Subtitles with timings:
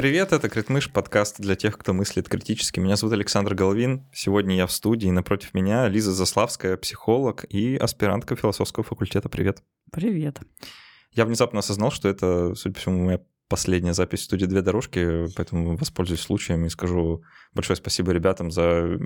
[0.00, 2.80] Привет, это Критмыш, подкаст для тех, кто мыслит критически.
[2.80, 4.06] Меня зовут Александр Головин.
[4.14, 9.28] Сегодня я в студии, напротив меня Лиза Заславская, психолог и аспирантка философского факультета.
[9.28, 9.62] Привет.
[9.92, 10.40] Привет.
[11.12, 15.26] Я внезапно осознал, что это, судя по всему, моя последняя запись в студии «Две дорожки»,
[15.36, 17.22] поэтому воспользуюсь случаем и скажу
[17.52, 18.96] большое спасибо ребятам за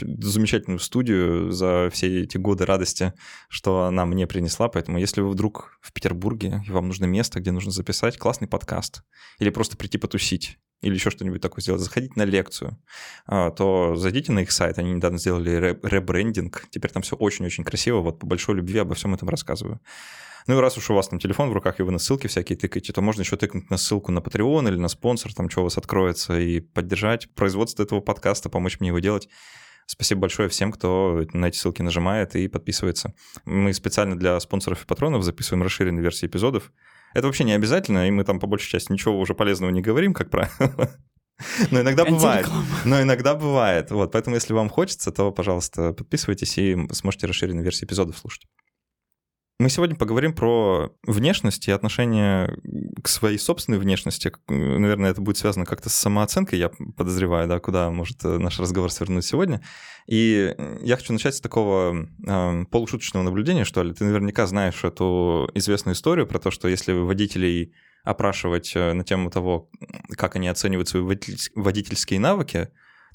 [0.00, 3.12] замечательную студию, за все эти годы радости,
[3.48, 4.68] что она мне принесла.
[4.68, 9.02] Поэтому если вы вдруг в Петербурге, и вам нужно место, где нужно записать классный подкаст,
[9.40, 12.78] или просто прийти потусить, или еще что-нибудь такое сделать, заходить на лекцию,
[13.26, 14.78] а, то зайдите на их сайт.
[14.78, 16.66] Они недавно сделали ребрендинг.
[16.70, 18.00] Теперь там все очень-очень красиво.
[18.00, 19.80] Вот по большой любви обо всем этом рассказываю.
[20.48, 22.56] Ну и раз уж у вас там телефон в руках, и вы на ссылки всякие
[22.56, 25.64] тыкаете, то можно еще тыкнуть на ссылку на Patreon или на спонсор, там что у
[25.64, 29.28] вас откроется, и поддержать производство этого подкаста, помочь мне его делать.
[29.86, 33.14] Спасибо большое всем, кто на эти ссылки нажимает и подписывается.
[33.44, 36.72] Мы специально для спонсоров и патронов записываем расширенные версии эпизодов.
[37.12, 40.14] Это вообще не обязательно, и мы там по большей части ничего уже полезного не говорим,
[40.14, 40.90] как правило.
[41.70, 42.46] Но иногда бывает.
[42.86, 43.90] Но иногда бывает.
[43.90, 48.46] Вот, поэтому если вам хочется, то, пожалуйста, подписывайтесь и сможете расширенные версии эпизодов слушать.
[49.60, 52.56] Мы сегодня поговорим про внешность и отношение
[53.02, 54.32] к своей собственной внешности.
[54.46, 58.92] Наверное, это будет связано как-то с самооценкой, я подозреваю, да, куда может э, наш разговор
[58.92, 59.60] свернуть сегодня.
[60.06, 63.92] И я хочу начать с такого э, полушуточного наблюдения, что ли.
[63.92, 69.28] Ты наверняка знаешь эту известную историю про то, что если водителей опрашивать э, на тему
[69.28, 69.70] того,
[70.10, 72.68] как они оценивают свои водительские навыки,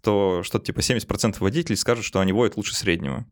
[0.04, 3.26] то что-то типа 70% водителей скажут, что они водят лучше среднего.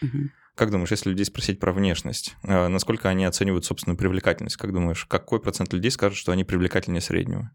[0.00, 0.30] Угу.
[0.54, 4.56] Как думаешь, если людей спросить про внешность, э, насколько они оценивают собственную привлекательность?
[4.56, 7.50] Как думаешь, какой процент людей скажет, что они привлекательнее среднего?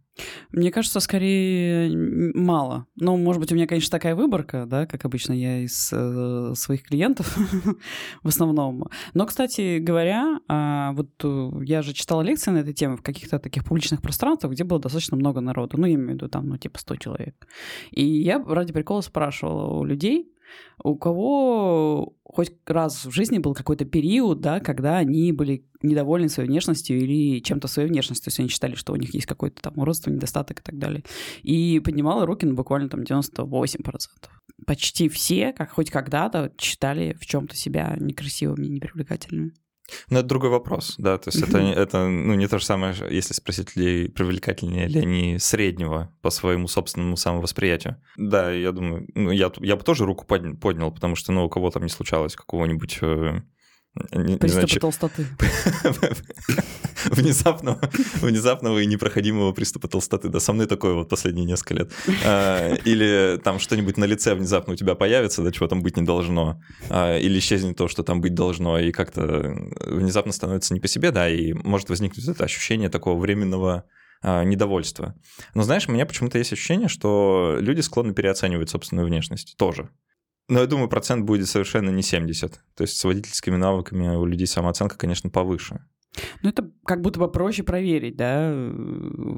[0.52, 1.90] Мне кажется, скорее
[2.36, 2.88] мало.
[2.96, 6.84] Ну, может быть, у меня, конечно, такая выборка, да, как обычно я из э, своих
[6.84, 7.38] клиентов
[8.24, 8.90] в основном.
[9.14, 13.40] Но, кстати говоря, э, вот э, я же читала лекции на этой теме в каких-то
[13.40, 15.78] таких публичных пространствах, где было достаточно много народу.
[15.78, 17.48] Ну, я имею в виду там, ну, типа 100 человек.
[17.92, 20.34] И я ради прикола спрашивала у людей,
[20.84, 26.50] у кого хоть раз в жизни был какой-то период, да, когда они были недовольны своей
[26.50, 29.78] внешностью или чем-то своей внешностью, то есть они считали, что у них есть какой-то там
[29.78, 31.04] уродство, недостаток и так далее.
[31.42, 33.98] И поднимала руки на буквально там 98%.
[34.66, 39.54] Почти все, как хоть когда-то, считали в чем-то себя некрасивыми, непривлекательными.
[40.10, 43.34] Ну, это другой вопрос, да, то есть это, это ну, не то же самое, если
[43.34, 47.98] спросить людей, привлекательнее ли они среднего по своему собственному самовосприятию.
[48.18, 51.72] Да, я думаю, ну, я, я бы тоже руку поднял, потому что, ну, у кого
[51.72, 53.00] там не случалось какого-нибудь
[54.12, 55.28] не, Приступы не толстоты.
[57.06, 57.80] внезапного,
[58.22, 60.30] внезапного и непроходимого приступа толстоты.
[60.30, 61.92] Да, со мной такое вот последние несколько лет.
[62.26, 66.04] А, или там что-нибудь на лице внезапно у тебя появится, да, чего там быть не
[66.04, 66.62] должно.
[66.90, 69.56] А, или исчезнет то, что там быть должно, и как-то
[69.86, 73.86] внезапно становится не по себе, да, и может возникнуть это ощущение такого временного
[74.22, 75.16] а, недовольства.
[75.54, 79.90] Но знаешь, у меня почему-то есть ощущение, что люди склонны переоценивать собственную внешность тоже.
[80.50, 82.60] Но я думаю, процент будет совершенно не 70.
[82.76, 85.86] То есть с водительскими навыками у людей самооценка, конечно, повыше.
[86.42, 88.72] Ну, это как будто бы проще проверить, да,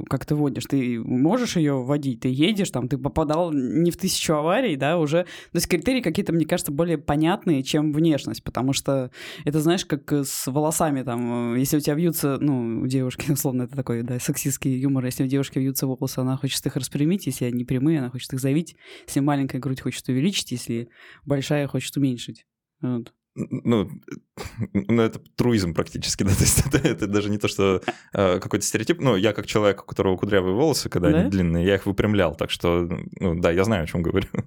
[0.10, 0.66] как ты водишь.
[0.66, 5.24] Ты можешь ее водить, ты едешь, там, ты попадал не в тысячу аварий, да, уже...
[5.24, 9.12] То есть критерии какие-то, мне кажется, более понятные, чем внешность, потому что
[9.46, 13.76] это, знаешь, как с волосами, там, если у тебя вьются, ну, у девушки, условно, это
[13.76, 17.66] такой, да, сексистский юмор, если у девушки вьются волосы, она хочет их распрямить, если они
[17.66, 18.76] прямые, она хочет их завить,
[19.08, 20.90] если маленькая грудь хочет увеличить, если
[21.26, 22.46] большая хочет уменьшить.
[22.82, 23.90] Вот ну,
[24.74, 27.82] ну, это труизм практически, да, то есть это, это даже не то, что
[28.14, 31.20] э, какой-то стереотип, ну, я как человек, у которого кудрявые волосы, когда да?
[31.20, 32.88] они длинные, я их выпрямлял, так что,
[33.20, 34.28] ну, да, я знаю, о чем говорю.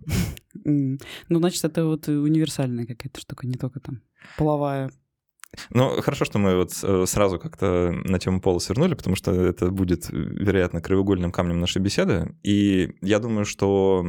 [0.67, 4.01] Ну, значит, это вот универсальная какая-то штука, не только там
[4.39, 4.91] половая.
[5.71, 9.71] Ну, хорошо, что мы вот э, сразу как-то на тему пола свернули, потому что это
[9.71, 12.35] будет, вероятно, краеугольным камнем нашей беседы.
[12.43, 14.07] И я думаю, что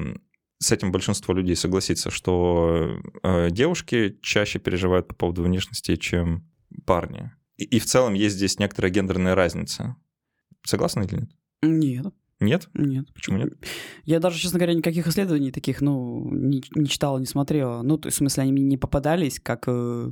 [0.59, 6.49] с этим большинство людей согласится, что э, девушки чаще переживают по поводу внешности, чем
[6.85, 7.31] парни.
[7.57, 9.95] И, и в целом есть здесь некоторая гендерная разница.
[10.63, 11.29] Согласны или нет?
[11.61, 12.13] Нет.
[12.39, 12.69] Нет?
[12.73, 13.13] Нет.
[13.13, 13.53] Почему нет?
[14.03, 17.81] Я даже, честно говоря, никаких исследований таких, ну, не, не читала, не смотрела.
[17.81, 20.11] Ну, то есть, в смысле, они мне не попадались, как э,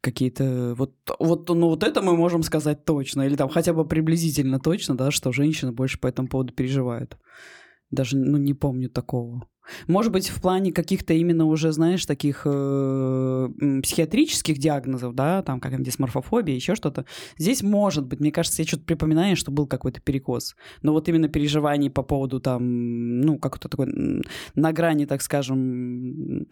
[0.00, 0.74] какие-то...
[0.76, 3.22] Вот, вот, ну, вот это мы можем сказать точно.
[3.22, 7.16] Или там хотя бы приблизительно точно, да, что женщины больше по этому поводу переживают.
[7.90, 9.46] Даже, ну, не помню такого.
[9.86, 13.48] Может быть, в плане каких-то именно уже, знаешь, таких э,
[13.82, 17.04] психиатрических диагнозов, да, там как дисморфофобия, еще что-то.
[17.38, 20.56] Здесь может быть, мне кажется, я что-то припоминаю, что был какой-то перекос.
[20.82, 24.22] Но вот именно переживаний по поводу там, ну, как-то такой
[24.54, 26.46] на грани, так скажем,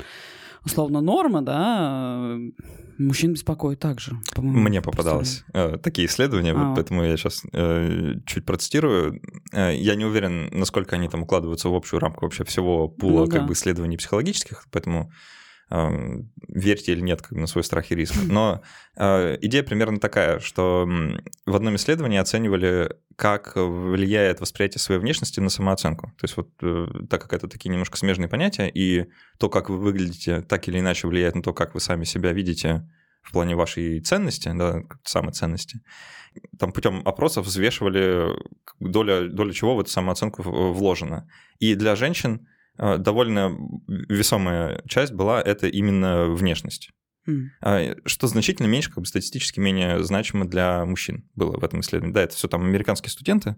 [0.64, 2.36] условно норма, да,
[2.98, 4.16] мужчин беспокоит также.
[4.36, 6.54] Мне попадалось э, такие исследования, а.
[6.54, 9.20] вот поэтому я сейчас э, чуть процитирую.
[9.52, 13.26] Э, я не уверен, насколько они там укладываются в общую рамку вообще всего пула ну,
[13.26, 13.46] как да.
[13.46, 15.12] бы исследований психологических, поэтому
[15.70, 18.14] верьте или нет как на свой страх и риск.
[18.26, 18.62] Но
[18.96, 20.88] э, идея примерно такая, что
[21.46, 26.06] в одном исследовании оценивали, как влияет восприятие своей внешности на самооценку.
[26.18, 29.06] То есть вот э, так как это такие немножко смежные понятия, и
[29.38, 32.88] то, как вы выглядите, так или иначе влияет на то, как вы сами себя видите
[33.22, 35.82] в плане вашей ценности, да, самоценности.
[36.58, 38.28] Там путем опросов взвешивали
[38.80, 41.28] доля, доля чего в эту самооценку вложена.
[41.58, 42.46] И для женщин
[42.78, 46.90] довольно весомая часть была это именно внешность.
[47.28, 48.00] Mm.
[48.06, 52.14] Что значительно меньше, как бы статистически менее значимо для мужчин было в этом исследовании.
[52.14, 53.56] Да, это все там американские студенты,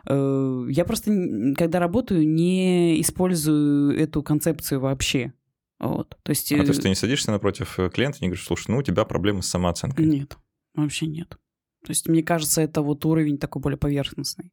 [0.08, 1.10] э, я просто,
[1.56, 5.32] когда работаю, не использую эту концепцию вообще.
[5.78, 6.16] Вот.
[6.22, 8.70] То есть, а то есть ты не садишься напротив э, клиента и не говоришь, слушай,
[8.70, 10.06] ну у тебя проблемы с самооценкой?
[10.06, 10.38] Нет,
[10.75, 11.37] вообще нет.
[11.84, 14.52] То есть мне кажется, это вот уровень такой более поверхностный.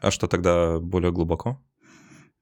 [0.00, 1.62] А что тогда более глубоко?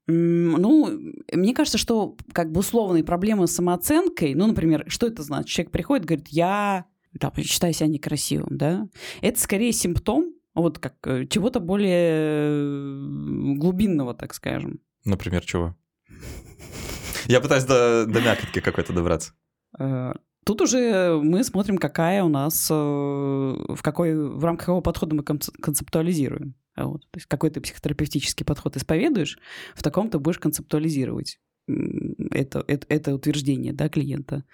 [0.07, 1.01] Ну,
[1.33, 5.49] мне кажется, что как бы условные проблемы с самооценкой, ну, например, что это значит?
[5.49, 6.85] Человек приходит, говорит, я
[7.19, 8.89] там, считаю себя некрасивым, да?
[9.23, 14.81] Это скорее симптом вот как э, чего-то более глубинного, так скажем.
[15.05, 15.77] Например, чего?
[17.27, 19.33] Я пытаюсь до, до мякотки какой-то добраться.
[19.79, 20.13] Э,
[20.45, 25.23] тут уже мы смотрим, какая у нас, э, в какой, в рамках какого подхода мы
[25.23, 26.55] концептуализируем.
[26.77, 27.03] Вот.
[27.11, 29.39] То есть какой ты психотерапевтический подход исповедуешь,
[29.75, 31.39] в таком ты будешь концептуализировать
[32.31, 34.45] это, это, это утверждение да, клиента.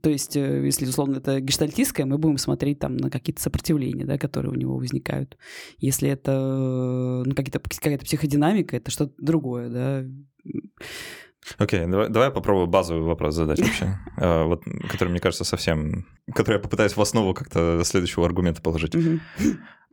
[0.00, 4.16] То есть, э, если, условно, это гештальтистское, мы будем смотреть там на какие-то сопротивления, да,
[4.16, 5.36] которые у него возникают.
[5.78, 10.04] Если это ну, какие-то, какая-то психодинамика, это что-то другое, да.
[11.58, 15.42] Окей, okay, давай, давай я попробую базовый вопрос задать вообще, э, вот, который, мне кажется,
[15.42, 16.06] совсем...
[16.32, 18.94] Который я попытаюсь в основу как-то следующего аргумента положить.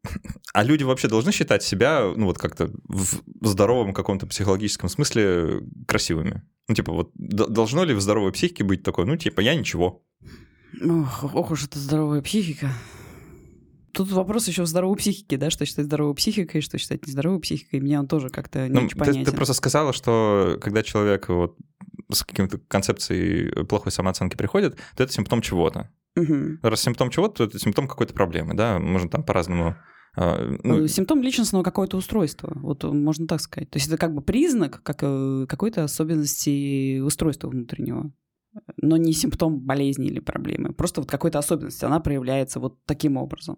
[0.54, 6.42] А люди вообще должны считать себя, ну вот как-то в здоровом каком-то психологическом смысле красивыми?
[6.68, 10.04] Ну типа вот должно ли в здоровой психике быть такое, ну типа я ничего?
[10.82, 12.72] Ох, ох уж это здоровая психика.
[13.92, 17.80] Тут вопрос еще в здоровой психике, да, что считать здоровой психикой, что считать нездоровой психикой.
[17.80, 19.26] Меня он тоже как-то не ну, очень понятен.
[19.26, 21.58] Ты, ты просто сказала, что когда человек вот
[22.12, 25.90] с каким-то концепцией плохой самооценки приходит, то это симптом чего-то.
[26.22, 26.60] Угу.
[26.62, 29.76] Раз симптом чего-то, то это симптом какой-то проблемы, да, можно там по-разному
[30.16, 30.84] а, ну...
[30.84, 33.70] Э, симптом личностного какого-то устройства, вот можно так сказать.
[33.70, 38.12] То есть это как бы признак как, э, какой-то особенности устройства внутреннего,
[38.78, 40.74] но не симптом болезни или проблемы.
[40.74, 43.58] Просто вот какой-то особенности, она проявляется вот таким образом.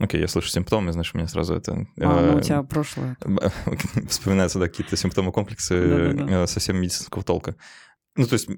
[0.00, 1.86] Окей, okay, я слышу симптомы, знаешь, у меня сразу это...
[2.00, 3.16] А, ну у тебя прошлое.
[4.08, 7.56] Вспоминаются, да, какие-то симптомы, комплексы э, совсем медицинского толка.
[8.18, 8.48] Ну, то есть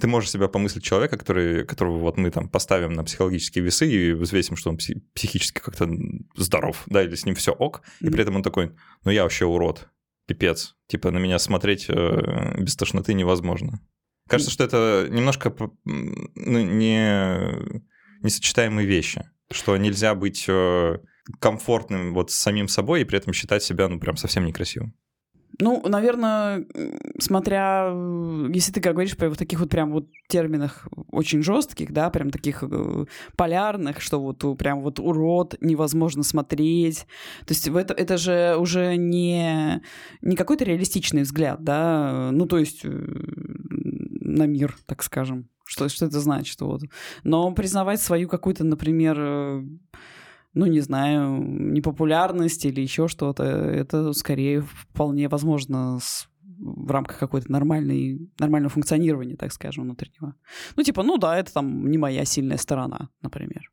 [0.00, 4.12] ты можешь себя помыслить человека, который, которого вот мы там поставим на психологические весы и
[4.12, 5.90] взвесим, что он психически как-то
[6.36, 8.06] здоров, да, или с ним все ок, mm-hmm.
[8.06, 9.88] и при этом он такой, ну я вообще урод,
[10.26, 13.80] пипец, типа на меня смотреть э, без тошноты невозможно.
[14.28, 14.54] Кажется, mm-hmm.
[14.54, 15.52] что это немножко
[15.84, 17.82] ну, не
[18.22, 20.98] несочетаемые вещи, что нельзя быть э,
[21.40, 24.94] комфортным вот с самим собой и при этом считать себя, ну, прям совсем некрасивым.
[25.58, 26.66] Ну, наверное,
[27.18, 27.90] смотря,
[28.52, 32.62] если ты говоришь про вот таких вот прям вот терминах очень жестких, да, прям таких
[32.62, 37.06] э, полярных, что вот прям вот урод невозможно смотреть.
[37.46, 39.82] То есть это, это же уже не,
[40.20, 45.48] не какой-то реалистичный взгляд, да, ну, то есть э, на мир, так скажем.
[45.64, 46.60] Что, что это значит?
[46.60, 46.82] Вот.
[47.24, 49.64] Но признавать свою какую-то, например, э,
[50.56, 57.52] ну, не знаю, непопулярность или еще что-то, это скорее вполне возможно с в рамках какой-то
[57.52, 60.34] нормальной, нормального функционирования, так скажем, внутреннего.
[60.74, 63.70] Ну, типа, ну да, это там не моя сильная сторона, например.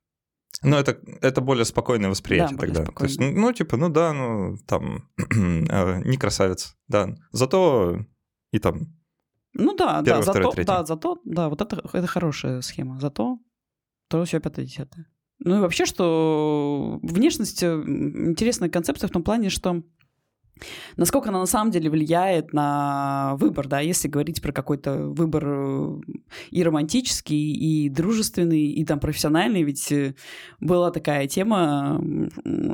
[0.62, 2.86] Ну, это, это более спокойное восприятие да, тогда.
[2.86, 7.16] То есть, ну, ну, типа, ну да, ну, там, э, не красавец, да.
[7.32, 8.00] Зато
[8.52, 8.82] и там
[9.54, 10.68] Ну да, первое, да, второе, зато, третье.
[10.68, 13.00] да, зато, да, вот это, это хорошая схема.
[13.00, 13.40] Зато
[14.10, 15.08] то все пятое, десятое.
[15.46, 19.84] Ну и вообще, что внешность э, интересная концепция в том плане, что
[20.96, 26.00] насколько она на самом деле влияет на выбор, да, если говорить про какой-то выбор э,
[26.50, 30.16] и романтический, и дружественный, и там профессиональный, ведь э,
[30.62, 32.02] была такая тема,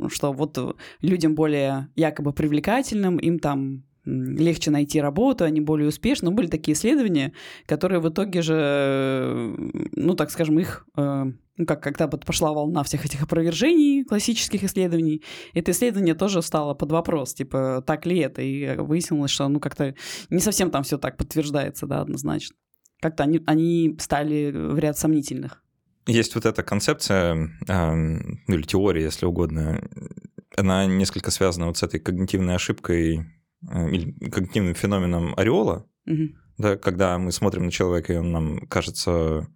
[0.08, 6.30] что вот людям более якобы привлекательным, им там легче найти работу, они более успешны.
[6.30, 7.32] Но были такие исследования,
[7.66, 9.54] которые в итоге же,
[9.92, 10.86] ну, так скажем, их
[11.60, 16.90] ну, как когда пошла волна всех этих опровержений классических исследований, это исследование тоже стало под
[16.90, 19.94] вопрос, типа, так ли это, и выяснилось, что, ну, как-то
[20.30, 22.56] не совсем там все так подтверждается, да, однозначно.
[23.02, 25.62] Как-то они, они стали в ряд сомнительных.
[26.06, 29.86] Есть вот эта концепция, э, ну или теория, если угодно,
[30.56, 33.22] она несколько связана вот с этой когнитивной ошибкой э,
[33.66, 36.28] когнитивным феноменом ореола, угу.
[36.58, 39.48] да, когда мы смотрим на человека, и он нам кажется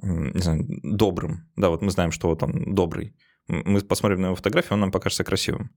[0.00, 1.48] не знаю, добрым.
[1.56, 3.14] Да, вот мы знаем, что вот он добрый.
[3.48, 5.70] Мы посмотрим на его фотографию, он нам покажется красивым.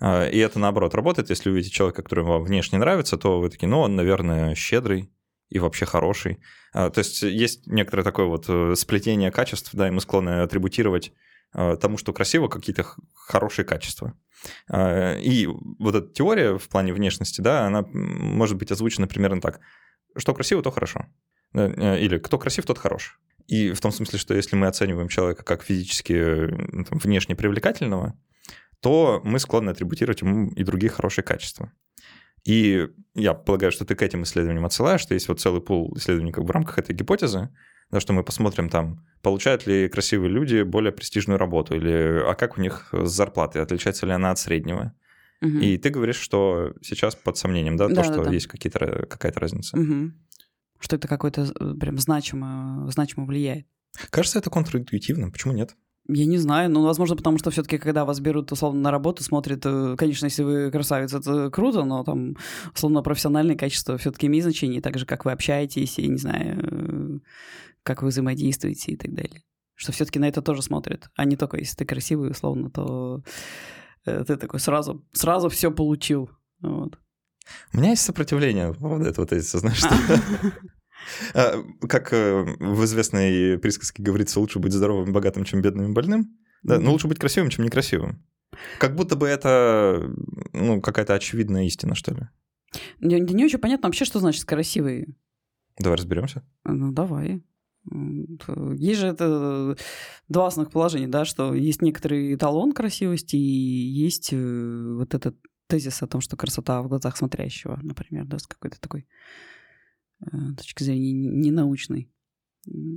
[0.00, 3.68] А, и это наоборот работает, если увидите человека, который вам внешне нравится, то вы такие,
[3.68, 5.12] ну, он, наверное, щедрый
[5.48, 6.38] и вообще хороший.
[6.72, 11.12] А, то есть есть некоторое такое вот э, сплетение качеств, да, и мы склонны атрибутировать
[11.80, 14.12] тому, что красиво, какие-то хорошие качества.
[14.72, 19.60] И вот эта теория в плане внешности, да, она может быть озвучена примерно так.
[20.16, 21.06] Что красиво, то хорошо.
[21.54, 23.18] Э, или кто красив, тот хорош.
[23.46, 28.18] И в том смысле, что если мы оцениваем человека как физически ну, там, внешне привлекательного,
[28.80, 31.72] то мы склонны атрибутировать ему и другие хорошие качества.
[32.44, 36.32] И я полагаю, что ты к этим исследованиям отсылаешь, что есть вот целый пул исследований
[36.32, 37.48] как бы в рамках этой гипотезы,
[37.90, 42.58] да, что мы посмотрим там, получают ли красивые люди более престижную работу, или а как
[42.58, 44.94] у них с зарплатой, отличается ли она от среднего.
[45.40, 45.58] Угу.
[45.58, 48.30] И ты говоришь, что сейчас под сомнением, да, да то, что да.
[48.30, 49.78] есть какие-то, какая-то разница.
[49.78, 50.12] Угу
[50.80, 53.66] что это какой-то э, прям значимо, значимо влияет.
[54.10, 55.30] Кажется, это контринтуитивно.
[55.30, 55.76] Почему нет?
[56.10, 59.60] Я не знаю, но, возможно, потому что все-таки, когда вас берут, условно, на работу, смотрят,
[59.64, 62.36] э, конечно, если вы красавец, это круто, но там,
[62.74, 66.97] условно, профессиональные качества все-таки имеют значение, так же, как вы общаетесь, и, не знаю, э,
[67.88, 69.42] как вы взаимодействуете и так далее.
[69.74, 73.22] Что все-таки на это тоже смотрят, а не только если ты красивый, условно, то
[74.04, 76.30] ты такой сразу, сразу все получил.
[76.60, 76.98] Вот.
[77.72, 79.94] У меня есть сопротивление по поводу этого тезиса, знаешь, что...
[81.32, 85.94] А, как э, в известной присказке говорится, лучше быть здоровым и богатым, чем бедным и
[85.94, 86.36] больным.
[86.62, 88.22] Да, но лучше быть красивым, чем некрасивым.
[88.78, 90.12] Как будто бы это
[90.52, 92.28] ну, какая-то очевидная истина, что ли.
[93.00, 95.16] Не, не очень понятно вообще, что значит красивый.
[95.78, 96.42] Давай разберемся.
[96.64, 97.42] Ну, давай.
[97.90, 99.76] Есть же это
[100.28, 105.36] два основных положения, да, что есть некоторый эталон красивости и есть э, вот этот
[105.68, 109.06] тезис о том, что красота в глазах смотрящего, например, да, с какой-то такой
[110.20, 110.26] э,
[110.56, 112.10] точки зрения ненаучной.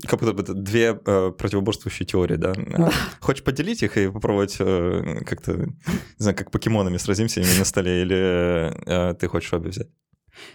[0.05, 2.53] Как будто бы это две э, противоборствующие теории, да?
[2.53, 2.91] да?
[3.19, 5.73] Хочешь поделить их и попробовать э, как-то, не
[6.17, 9.89] знаю, как покемонами сразимся ими на столе, или э, ты хочешь обе взять?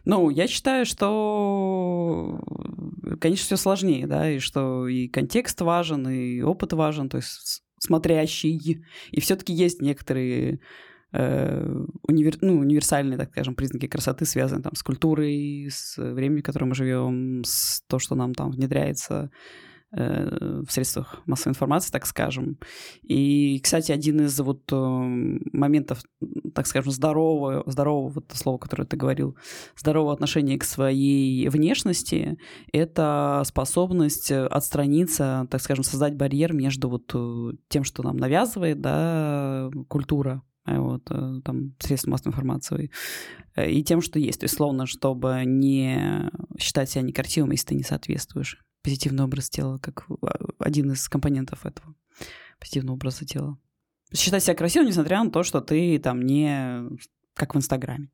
[0.05, 2.41] Ну, я считаю, что,
[3.21, 8.85] конечно, все сложнее, да, и что и контекст важен, и опыт важен, то есть смотрящий,
[9.11, 10.61] и все-таки есть некоторые
[11.13, 16.45] Э, универ, ну, универсальные, так скажем, признаки красоты связаны там с культурой, с временем, в
[16.45, 19.15] котором мы живем, с то, что нам там внедряется.
[19.25, 22.59] э, в средствах массовой информации, так скажем.
[23.03, 26.03] И, кстати, один из вот э, моментов,
[26.55, 29.37] так скажем, здорового, здорового вот это слово, которое ты говорил,
[29.77, 32.37] здорового отношения к своей внешности,
[32.73, 37.07] это способность отстраниться, так скажем, создать барьер между вот
[37.69, 42.91] тем, что нам навязывает, да, культура, Э, вот, э, там, средств массовой информации,
[43.55, 44.41] э, и тем, что есть.
[44.41, 48.59] То есть, словно, чтобы не считать себя некрасивым, если ты не соответствуешь.
[48.87, 50.07] Позитивный образ тела, как
[50.61, 51.97] один из компонентов этого
[52.61, 53.59] позитивного образа тела.
[54.15, 56.89] Считать себя красивым, несмотря на то, что ты там не
[57.35, 58.13] как в Инстаграме.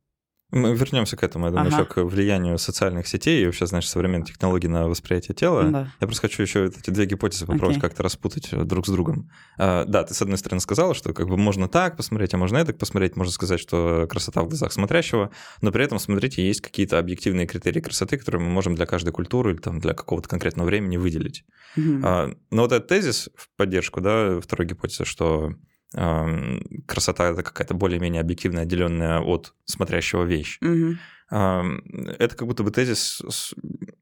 [0.53, 1.77] Мы вернемся к этому, я думаю, ага.
[1.77, 5.65] еще к влиянию социальных сетей и вообще, знаешь, современных технологий на восприятие тела.
[5.65, 5.93] Да.
[5.99, 7.81] Я просто хочу еще эти две гипотезы попробовать okay.
[7.81, 9.31] как-то распутать э, друг с другом.
[9.57, 12.59] А, да, ты с одной стороны сказала, что как бы можно так посмотреть, а можно
[12.59, 15.31] это посмотреть, можно сказать, что красота в глазах смотрящего,
[15.63, 19.53] но при этом, смотрите, есть какие-то объективные критерии красоты, которые мы можем для каждой культуры
[19.53, 21.45] или там для какого-то конкретного времени выделить.
[21.79, 22.01] Mm-hmm.
[22.05, 25.55] А, но вот этот тезис в поддержку, да, второй гипотезы, что
[25.93, 30.59] красота это какая-то более-менее объективная, отделенная от смотрящего вещь.
[30.61, 30.97] Угу.
[31.31, 33.23] Это как будто бы тезис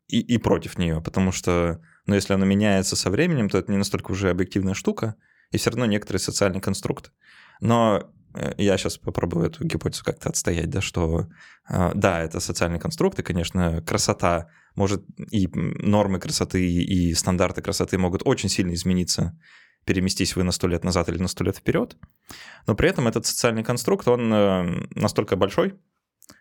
[0.08, 3.78] и, и против нее, потому что, ну, если оно меняется со временем, то это не
[3.78, 5.14] настолько уже объективная штука,
[5.52, 7.10] и все равно некоторые социальные конструкты.
[7.60, 11.28] Но э, я сейчас попробую эту гипотезу как-то отстоять, да, что
[11.68, 17.98] а, да, это социальный конструкт, и, конечно, красота может, и нормы красоты, и стандарты красоты
[17.98, 19.38] могут очень сильно измениться
[19.84, 21.96] переместись вы на сто лет назад или на сто лет вперед.
[22.66, 25.74] Но при этом этот социальный конструкт, он э, настолько большой,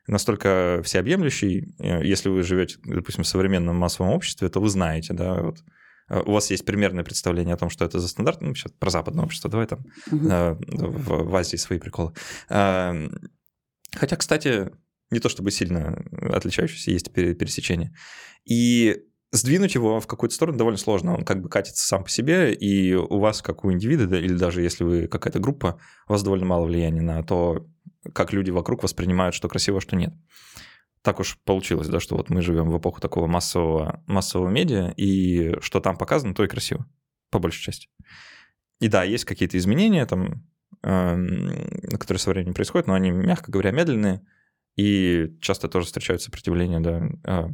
[0.07, 1.75] настолько всеобъемлющий.
[1.79, 5.63] Э, если вы живете, допустим, в современном массовом обществе, то вы знаете, да, вот,
[6.09, 8.89] э, у вас есть примерное представление о том, что это за стандарт, ну, сейчас про
[8.89, 9.79] западное общество, давай там
[10.11, 10.27] угу.
[10.27, 12.13] в, в Азии свои приколы.
[12.47, 14.69] Хотя, кстати,
[15.09, 17.95] не то чтобы сильно отличающиеся, есть пересечения.
[18.45, 21.15] И сдвинуть его в какую-то сторону довольно сложно.
[21.15, 24.33] Он как бы катится сам по себе, и у вас, как у индивида, да, или
[24.33, 27.67] даже если вы какая-то группа, у вас довольно мало влияния на то,
[28.13, 30.13] как люди вокруг воспринимают, что красиво, что нет.
[31.01, 35.55] Так уж получилось, да, что вот мы живем в эпоху такого массового, массового медиа, и
[35.61, 36.85] что там показано, то и красиво,
[37.29, 37.87] по большей части.
[38.79, 40.43] И да, есть какие-то изменения там,
[40.83, 44.25] э, которые со временем происходят, но они, мягко говоря, медленные,
[44.75, 47.49] и часто тоже встречают сопротивление, да, а,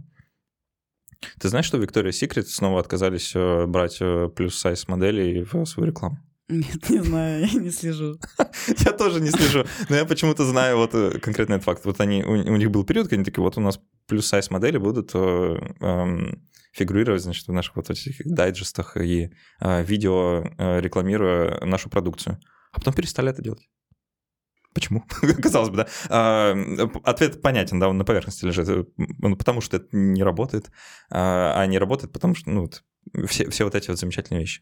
[1.40, 6.18] ты знаешь, что Victoria's Secret снова отказались э, брать э, плюс-сайз моделей в свою рекламу?
[6.48, 8.20] Нет, не знаю, я не слежу.
[8.86, 11.86] я тоже не слежу, но я почему-то знаю вот э, конкретно этот факт.
[11.86, 14.78] Вот они, у, у них был период, когда они такие, вот у нас плюс-сайз модели
[14.78, 22.40] будут эм, фигурировать, значит, в наших вот этих дайджестах и э, видео, рекламируя нашу продукцию.
[22.72, 23.68] А потом перестали это делать.
[24.76, 25.06] Почему?
[25.42, 25.88] Казалось бы, да.
[26.10, 26.54] А,
[27.06, 28.90] ответ понятен, да, он на поверхности лежит.
[28.98, 30.70] Ну, потому что это не работает,
[31.10, 32.70] а, а не работает, потому что, ну,
[33.26, 34.62] все, все вот эти вот замечательные вещи.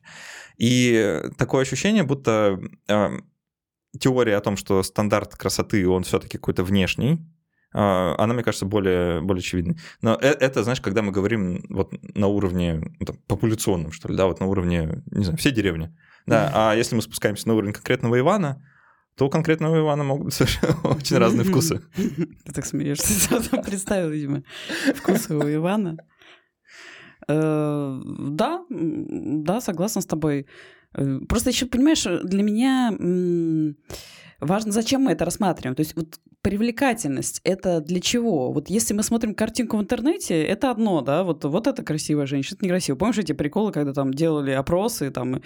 [0.57, 3.13] И такое ощущение, будто а,
[3.99, 7.19] теория о том, что стандарт красоты, он все-таки какой-то внешний,
[7.75, 9.77] она, мне кажется, более, более очевидной.
[10.03, 14.15] Но э, это, знаешь, когда мы говорим вот на уровне ну, там, популяционном, что ли,
[14.15, 15.91] да, вот на уровне, не знаю, всей деревни.
[16.27, 18.63] Да, а если мы спускаемся на уровень конкретного Ивана,
[19.15, 21.81] то у конкретного Ивана могут быть совершенно очень разные вкусы.
[21.95, 24.43] Ты так смеешься, представил, видимо,
[24.95, 25.97] вкусы у Ивана.
[27.27, 30.47] Э, да, да, согласна с тобой.
[30.93, 32.91] Э, просто еще, понимаешь, для меня
[34.45, 35.75] важно, зачем мы это рассматриваем.
[35.75, 38.51] То есть вот привлекательность— это для чего?
[38.51, 42.57] Вот если мы смотрим картинку в интернете, это одно, да, вот, вот это красивая женщина,
[42.57, 42.97] это некрасиво.
[42.97, 45.41] Помнишь эти приколы, когда там делали опросы, там,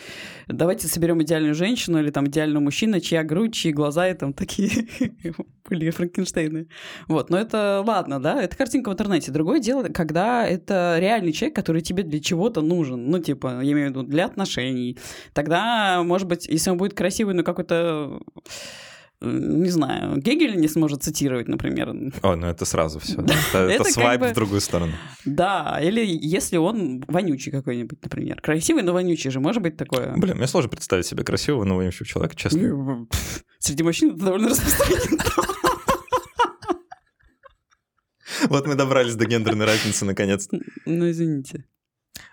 [0.47, 4.87] давайте соберем идеальную женщину или там идеального мужчину, чья грудь, чьи глаза, и там такие
[5.69, 6.67] были Франкенштейны.
[7.07, 9.31] Вот, но это ладно, да, это картинка в интернете.
[9.31, 13.87] Другое дело, когда это реальный человек, который тебе для чего-то нужен, ну, типа, я имею
[13.87, 14.97] в виду, для отношений.
[15.33, 18.19] Тогда, может быть, если он будет красивый, но какой-то
[19.19, 21.89] не знаю, Гегель не сможет цитировать, например.
[22.21, 23.21] О, ну это сразу все.
[23.21, 23.33] Да?
[23.33, 24.27] Это, это, это свайп бы...
[24.27, 24.93] в другую сторону.
[25.25, 28.39] Да, или если он вонючий какой-нибудь, например.
[28.41, 30.13] Красивый, но вонючий же, может быть такое.
[30.15, 33.07] Блин, мне сложно представить себе красивого, но вонючего человека, честно.
[33.59, 35.23] Среди мужчин это довольно распространено.
[38.49, 40.47] Вот мы добрались до гендерной разницы наконец.
[40.85, 41.65] Ну, извините.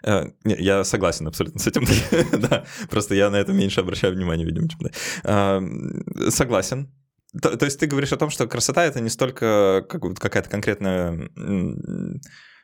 [0.05, 1.85] Э, я согласен абсолютно с этим.
[2.41, 6.31] да, просто я на это меньше обращаю внимание, видимо, чем да.
[6.31, 6.93] Согласен.
[7.41, 11.31] То, то есть ты говоришь о том, что красота это не столько как, какая-то конкретная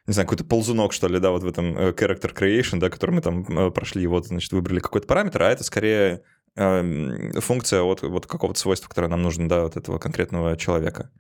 [0.07, 3.13] не знаю, какой-то ползунок, что ли, да, вот в этом э, character creation, да, который
[3.13, 6.23] мы там э, прошли, вот, значит, выбрали какой-то параметр, а это скорее
[6.57, 11.11] функция от вот какого-то свойства, которое нам нужно, да, от этого конкретного человека.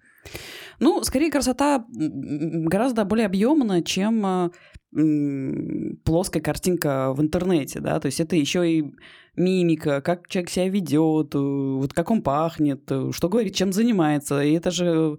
[0.81, 4.51] Ну, скорее, красота гораздо более объемна, чем
[4.93, 8.93] плоская картинка в интернете, да, то есть это еще и
[9.37, 14.43] мимика, как человек себя ведет, э, вот как он пахнет, э, что говорит, чем занимается.
[14.43, 15.19] И это же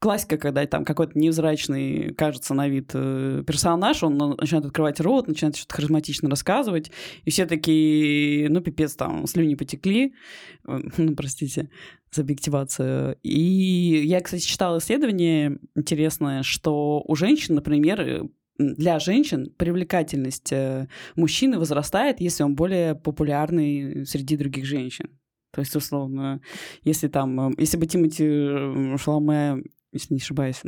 [0.00, 5.56] классика, когда там какой-то невзрачный, кажется, на вид э, персонаж, он начинает открывать рот, начинает
[5.56, 6.90] что-то харизматично рассказывать,
[7.24, 10.14] и все такие, ну, пипец, там, слюни потекли,
[10.64, 11.70] ну, простите,
[12.10, 13.16] за объективацию.
[13.22, 18.28] И я, кстати, читала исследование интересное, что у женщин, например,
[18.74, 25.10] для женщин привлекательность э, мужчины возрастает, если он более популярный среди других женщин.
[25.52, 26.40] То есть, условно,
[26.82, 30.62] если там, э, если бы Тимати Шаломе если не ошибаюсь,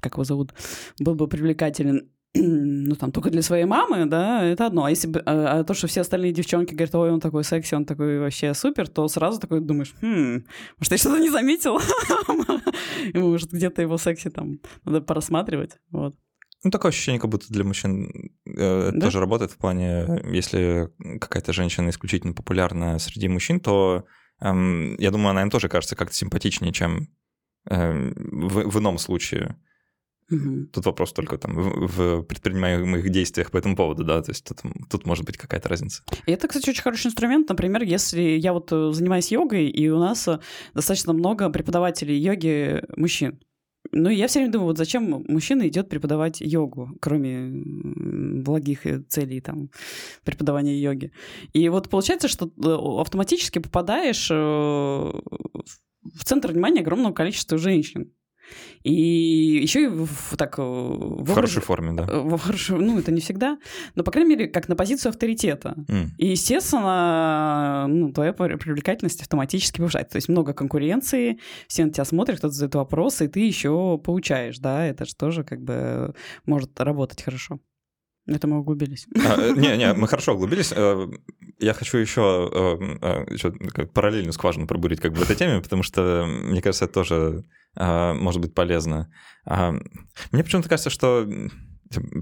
[0.00, 0.52] как его зовут,
[1.00, 4.84] был бы привлекателен ну, там, только для своей мамы, да, это одно.
[4.84, 7.74] А если бы, а, а то, что все остальные девчонки говорят, ой, он такой секси,
[7.74, 10.44] он такой вообще супер, то сразу такой думаешь, хм,
[10.78, 11.78] может, я что-то не заметил?
[13.14, 16.14] Может, где-то его секси там надо порассматривать, вот.
[16.64, 19.00] Ну, такое ощущение, как будто для мужчин э, да?
[19.00, 20.90] тоже работает в плане, если
[21.20, 24.06] какая-то женщина исключительно популярна среди мужчин, то
[24.40, 27.08] эм, я думаю, она им тоже кажется как-то симпатичнее, чем
[27.70, 29.56] э, в, в ином случае.
[30.30, 30.66] Угу.
[30.72, 34.60] Тут вопрос только там в, в предпринимаемых действиях по этому поводу, да, то есть тут,
[34.90, 36.02] тут может быть какая-то разница.
[36.26, 39.98] И это, кстати, очень хороший инструмент, например, если я вот э, занимаюсь йогой, и у
[39.98, 40.38] нас э,
[40.74, 43.40] достаточно много преподавателей йоги мужчин.
[43.92, 47.50] Ну, я все время думаю, вот зачем мужчина идет преподавать йогу, кроме
[48.42, 49.70] благих э, целей там
[50.24, 51.12] преподавания йоги.
[51.52, 52.50] И вот получается, что
[53.00, 58.12] автоматически попадаешь в центр внимания огромного количества женщин.
[58.82, 58.92] И
[59.62, 60.58] еще и в, так...
[60.58, 62.06] Э, в, в хорошей форме, да.
[62.08, 63.58] Э, в хорошей, ну, это не всегда,
[63.94, 65.74] но, по крайней мере, как на позицию авторитета.
[65.88, 66.06] Mm.
[66.18, 70.12] И, естественно, ну, твоя привлекательность автоматически повышается.
[70.12, 74.58] То есть много конкуренции, все на тебя смотрят, кто-то задает вопросы, и ты еще получаешь,
[74.58, 76.14] да, это же тоже как бы
[76.46, 77.60] может работать хорошо.
[78.26, 79.06] Это мы углубились.
[79.16, 80.72] А, э, не, не, мы хорошо углубились.
[81.60, 82.48] Я хочу еще,
[83.30, 83.52] еще
[83.86, 87.44] параллельную скважину пробурить как бы в этой теме, потому что, мне кажется, это тоже
[87.76, 89.10] может быть полезно.
[89.44, 89.72] А,
[90.32, 91.28] мне почему-то кажется, что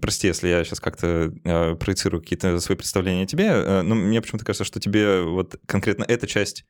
[0.01, 4.21] Прости, если я сейчас как-то э, проецирую какие-то свои представления о тебе, э, но мне
[4.21, 6.65] почему-то кажется, что тебе вот конкретно эта часть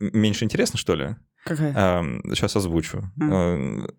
[0.00, 1.16] меньше интересна, что ли?
[1.44, 1.72] Какая?
[1.72, 3.10] Э, сейчас озвучу.
[3.20, 3.86] Mm.
[3.86, 3.92] Э,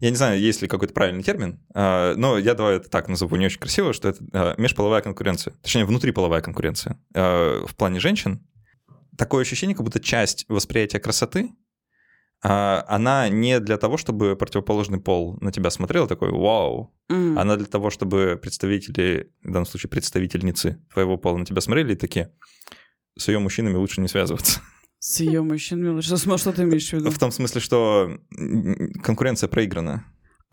[0.00, 3.36] я не знаю, есть ли какой-то правильный термин, э, но я давай это так назову
[3.36, 5.54] не очень красиво, что это э, межполовая конкуренция.
[5.62, 7.00] Точнее, внутриполовая конкуренция.
[7.14, 8.44] Э, в плане женщин
[9.16, 11.54] такое ощущение, как будто часть восприятия красоты а,
[12.46, 17.38] она не для того, чтобы противоположный пол на тебя смотрел, такой «Вау!», mm.
[17.40, 21.96] она для того, чтобы представители, в данном случае представительницы твоего пола на тебя смотрели и
[21.96, 22.32] такие
[23.16, 24.60] «С ее мужчинами лучше не связываться».
[24.98, 26.16] С ее мужчинами лучше...
[26.16, 27.10] Что ты имеешь в виду?
[27.10, 28.18] В том смысле, что
[29.02, 30.04] конкуренция проиграна.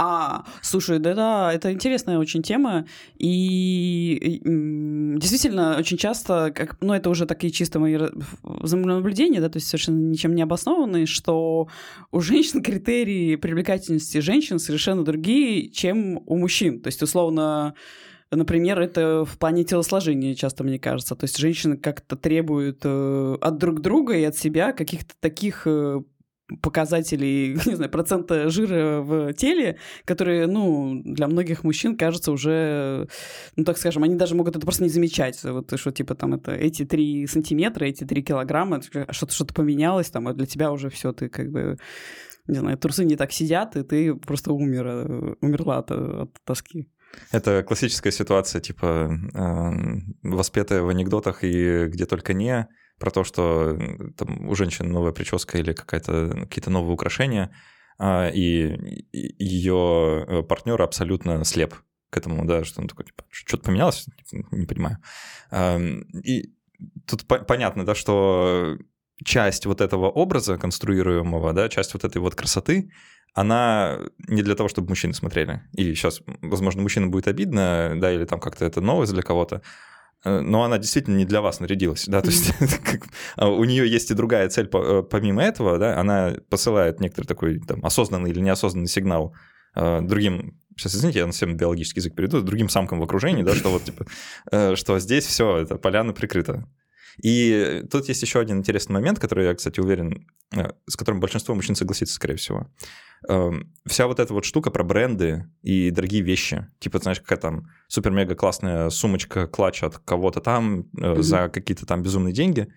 [0.03, 2.87] А, слушай, да, да, это интересная очень тема,
[3.19, 7.95] и, действительно очень часто, как, ну это уже такие чисто мои
[8.41, 11.67] наблюдения, да, то есть совершенно ничем не обоснованные, что
[12.11, 17.75] у женщин критерии привлекательности женщин совершенно другие, чем у мужчин, то есть условно
[18.33, 21.17] Например, это в плане телосложения часто, мне кажется.
[21.17, 25.99] То есть женщины как-то требуют э, от друг друга и от себя каких-то таких э,
[26.61, 33.07] показателей, не знаю, процента жира в теле, которые, ну, для многих мужчин кажется уже,
[33.55, 35.43] ну, так скажем, они даже могут это просто не замечать.
[35.43, 40.27] Вот что, типа, там, это эти три сантиметра, эти три килограмма, что-то что поменялось, там,
[40.27, 41.77] а для тебя уже все ты как бы
[42.47, 46.89] не знаю, трусы не так сидят, и ты просто умер, э, умерла от, от тоски.
[47.31, 49.71] Это классическая ситуация, типа, э,
[50.23, 52.67] воспетая в анекдотах и где только не,
[53.01, 53.77] про то, что
[54.17, 57.53] там, у женщин новая прическа или какая-то, какие-то новые украшения,
[57.99, 61.75] а, и ее э, партнер абсолютно слеп
[62.09, 64.97] к этому, да, что он такой, типа, что-то поменялось, не понимаю.
[66.23, 66.53] И
[67.05, 68.77] тут понятно, да, что
[69.23, 72.91] часть вот этого образа конструируемого, да, часть вот этой вот красоты,
[73.33, 75.61] она не для того, чтобы мужчины смотрели.
[75.73, 79.61] И сейчас, возможно, мужчинам будет обидно, да, или там как-то это новость для кого-то,
[80.23, 82.53] но она действительно не для вас нарядилась, да, то есть
[83.35, 87.59] а у нее есть и другая цель э, помимо этого, да, она посылает некоторый такой
[87.59, 89.35] там осознанный или неосознанный сигнал
[89.75, 93.55] э, другим сейчас, извините, я на всем биологический язык перейду, другим самкам в окружении, да,
[93.55, 94.05] что вот, типа,
[94.75, 96.65] что здесь все, это поляна прикрыта.
[97.21, 100.25] И тут есть еще один интересный момент, который я, кстати, уверен,
[100.87, 102.67] с которым большинство мужчин согласится, скорее всего.
[103.27, 107.69] Эм, вся вот эта вот штука про бренды и дорогие вещи, типа, знаешь, какая там
[107.87, 111.21] супер-мега классная сумочка, клатч от кого-то там mm-hmm.
[111.21, 112.73] за какие-то там безумные деньги,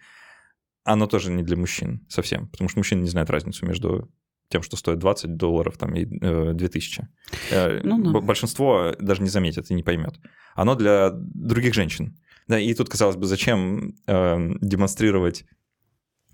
[0.85, 4.11] оно тоже не для мужчин совсем, потому что мужчины не знают разницу между
[4.49, 7.09] тем, что стоит 20 долларов там, и э, 2000.
[7.51, 8.21] Э, ну, да.
[8.21, 10.21] Большинство даже не заметит и не поймет.
[10.55, 12.19] Оно для других женщин.
[12.47, 15.47] Да, и тут, казалось бы, зачем э, демонстрировать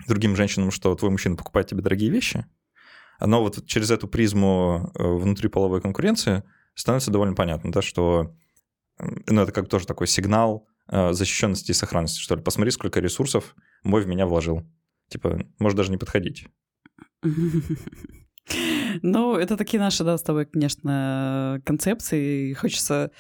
[0.09, 2.46] другим женщинам, что твой мужчина покупает тебе дорогие вещи,
[3.26, 6.42] но вот через эту призму э, внутриполовой конкуренции
[6.74, 8.35] становится довольно понятно, да, что
[8.98, 12.42] ну, это как тоже такой сигнал э, защищенности и сохранности, что ли.
[12.42, 14.62] Посмотри, сколько ресурсов мой в меня вложил.
[15.09, 16.46] Типа, может даже не подходить.
[19.02, 22.52] Ну, это такие наши, да, с тобой, конечно, концепции.
[22.54, 23.12] Хочется,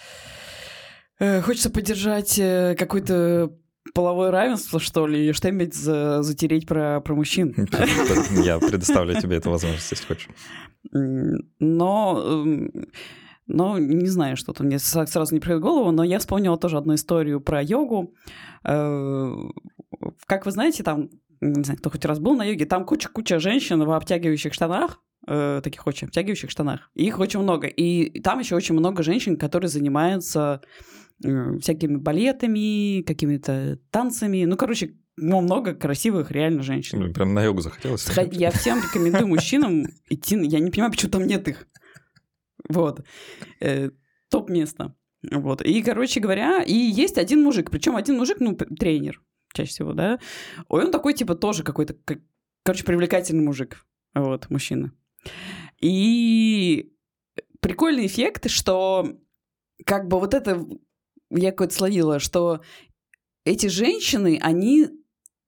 [1.20, 2.34] э, хочется поддержать
[2.76, 3.52] какой-то
[3.94, 7.54] половое равенство, что ли, что-нибудь за, затереть про, про мужчин.
[8.44, 10.28] Я предоставлю тебе эту возможность, если хочешь.
[10.92, 12.70] Но эм,
[13.52, 16.94] но не знаю, что-то мне сразу не приходит в голову, но я вспомнила тоже одну
[16.94, 18.14] историю про йогу.
[18.64, 19.34] Э,
[20.26, 23.82] как вы знаете, там, не знаю, кто хоть раз был на йоге, там куча-куча женщин
[23.82, 26.90] в обтягивающих штанах, э, таких очень обтягивающих штанах.
[26.94, 27.66] Их очень много.
[27.66, 30.62] И там еще очень много женщин, которые занимаются
[31.20, 34.44] всякими балетами, какими-то танцами.
[34.44, 36.98] Ну, короче, ну, много красивых реально женщин.
[36.98, 38.08] Блин, прям на йогу захотелось.
[38.32, 40.36] Я всем рекомендую мужчинам идти.
[40.36, 41.66] Я не понимаю, почему там нет их.
[42.68, 43.04] Вот.
[43.60, 43.90] Э,
[44.30, 44.94] топ-место.
[45.30, 45.62] Вот.
[45.62, 49.20] И, короче говоря, и есть один мужик, причем один мужик, ну, тренер,
[49.52, 50.18] чаще всего, да.
[50.68, 52.20] Ой, он такой, типа, тоже какой-то, как,
[52.62, 53.84] короче, привлекательный мужик.
[54.14, 54.92] Вот, мужчина.
[55.80, 56.92] И
[57.60, 59.18] прикольный эффект, что
[59.84, 60.66] как бы вот это
[61.30, 62.60] я какое-то словила, что
[63.44, 64.88] эти женщины, они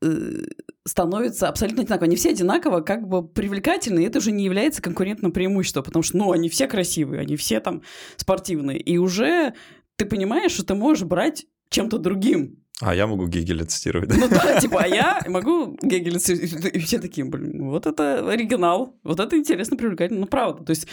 [0.02, 0.44] э,
[0.86, 2.06] становятся абсолютно одинаково.
[2.06, 6.16] Они все одинаково как бы привлекательны, и это уже не является конкурентным преимуществом, потому что,
[6.16, 7.82] ну, они все красивые, они все там
[8.16, 8.78] спортивные.
[8.78, 9.54] И уже
[9.96, 12.61] ты понимаешь, что ты можешь брать чем-то другим.
[12.84, 14.10] А я могу Гегеля цитировать.
[14.10, 16.74] Ну да, типа, а я могу Гегеля цитировать.
[16.74, 20.20] И все такие, блин, вот это оригинал, вот это интересно, привлекательно.
[20.20, 20.64] Ну, правда.
[20.64, 20.88] То есть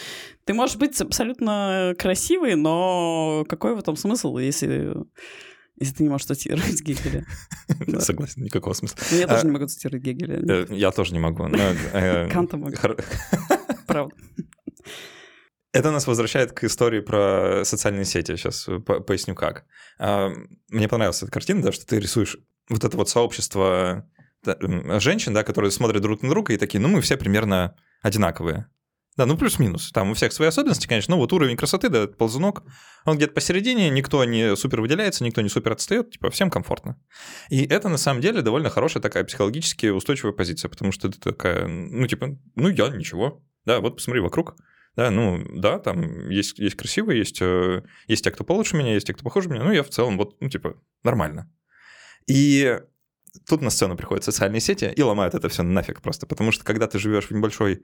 [0.45, 4.93] ты можешь быть абсолютно красивый, но какой в этом смысл, если
[5.79, 7.25] если ты не можешь цитировать Гегеля.
[8.01, 8.99] Согласен, никакого смысла.
[9.11, 10.43] Ну, я тоже а, не могу цитировать Гегеля.
[10.47, 11.45] Э, я тоже не могу.
[11.45, 12.75] Э, Канта могу.
[13.87, 14.13] Правда.
[15.71, 18.35] Это нас возвращает к истории про социальные сети.
[18.35, 18.67] Сейчас
[19.07, 19.65] поясню как.
[19.99, 20.31] А,
[20.69, 22.37] мне понравилась эта картина, да, что ты рисуешь
[22.69, 24.07] вот это вот сообщество
[24.99, 28.67] женщин, да, которые смотрят друг на друга и такие, ну мы все примерно одинаковые.
[29.17, 29.91] Да, ну плюс-минус.
[29.91, 31.13] Там у всех свои особенности, конечно.
[31.13, 32.63] Ну вот уровень красоты, да, ползунок,
[33.03, 36.97] он где-то посередине, никто не супер выделяется, никто не супер отстает, типа всем комфортно.
[37.49, 41.67] И это на самом деле довольно хорошая такая психологически устойчивая позиция, потому что это такая,
[41.67, 44.55] ну типа, ну я ничего, да, вот посмотри вокруг,
[44.95, 49.07] да, ну да, там есть, есть красивые, есть, э, есть те, кто получше меня, есть
[49.07, 51.51] те, кто похуже меня, ну я в целом вот, ну типа, нормально.
[52.27, 52.79] И
[53.47, 56.87] тут на сцену приходят социальные сети и ломают это все нафиг просто, потому что когда
[56.87, 57.81] ты живешь в небольшой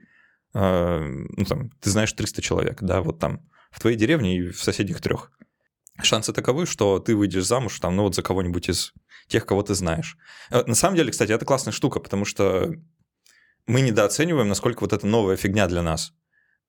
[0.54, 3.40] а, ну, там, ты знаешь 300 человек, да, вот там,
[3.70, 5.30] в твоей деревне и в соседних трех.
[6.02, 8.92] Шансы таковы, что ты выйдешь замуж там, ну, вот за кого-нибудь из
[9.28, 10.16] тех, кого ты знаешь.
[10.50, 12.72] Э, на самом деле, кстати, это классная штука, потому что
[13.66, 16.12] мы недооцениваем, насколько вот эта новая фигня для нас.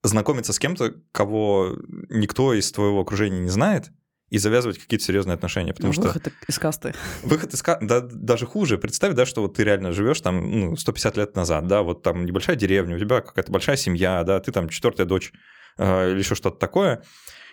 [0.03, 1.75] Знакомиться с кем-то, кого
[2.10, 3.91] никто из твоего окружения не знает,
[4.29, 6.01] и завязывать какие-то серьезные отношения, потому ну, что...
[6.03, 6.93] Выход из касты.
[7.23, 8.77] Выход из касты, да, даже хуже.
[8.77, 12.25] Представь, да, что вот ты реально живешь там ну, 150 лет назад, да, вот там
[12.25, 15.31] небольшая деревня, у тебя какая-то большая семья, да, ты там четвертая дочь
[15.77, 17.03] э, или еще что-то такое,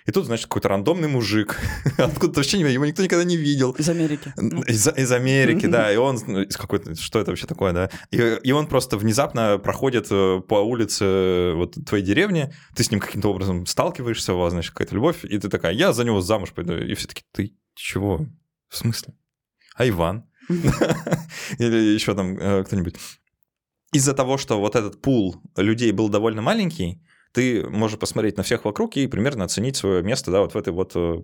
[0.06, 1.58] и тут, значит, какой-то рандомный мужик,
[1.98, 3.72] откуда-то вообще его никто никогда не видел.
[3.72, 4.34] Из Америки.
[4.68, 8.38] Из, из Америки, да, и он, ну, из какой-то, что это вообще такое, да, и,
[8.42, 13.00] и он просто внезапно проходит э, по улице э, вот твоей деревни, ты с ним
[13.00, 16.52] каким-то образом сталкиваешься, у вас, значит, какая-то любовь, и ты такая, я за него замуж
[16.52, 18.26] пойду, и все таки ты чего?
[18.68, 19.14] В смысле?
[19.74, 20.24] А Иван?
[21.58, 22.96] Или еще там э, кто-нибудь.
[23.92, 27.00] Из-за того, что вот этот пул людей был довольно маленький,
[27.34, 30.72] ты можешь посмотреть на всех вокруг и примерно оценить свое место, да, вот в этой
[30.72, 31.22] вот э,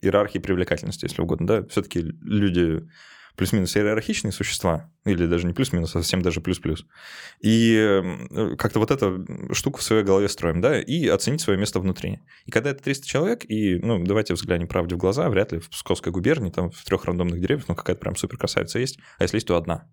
[0.00, 1.66] иерархии привлекательности, если угодно, да.
[1.66, 2.88] Все-таки люди
[3.36, 6.86] плюс-минус иерархичные существа, или даже не плюс-минус, а совсем даже плюс-плюс.
[7.40, 11.78] И э, как-то вот эту штуку в своей голове строим, да, и оценить свое место
[11.78, 12.20] внутри.
[12.46, 15.68] И когда это 300 человек, и, ну, давайте взглянем правде в глаза, вряд ли в
[15.68, 19.36] Псковской губернии, там в трех рандомных деревьях, ну, какая-то прям супер красавица есть, а если
[19.36, 19.88] есть, то одна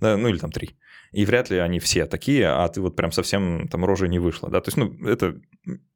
[0.00, 0.78] ну или там три.
[1.12, 4.50] И вряд ли они все такие, а ты вот прям совсем там рожей не вышла,
[4.50, 5.40] да, то есть, ну, это,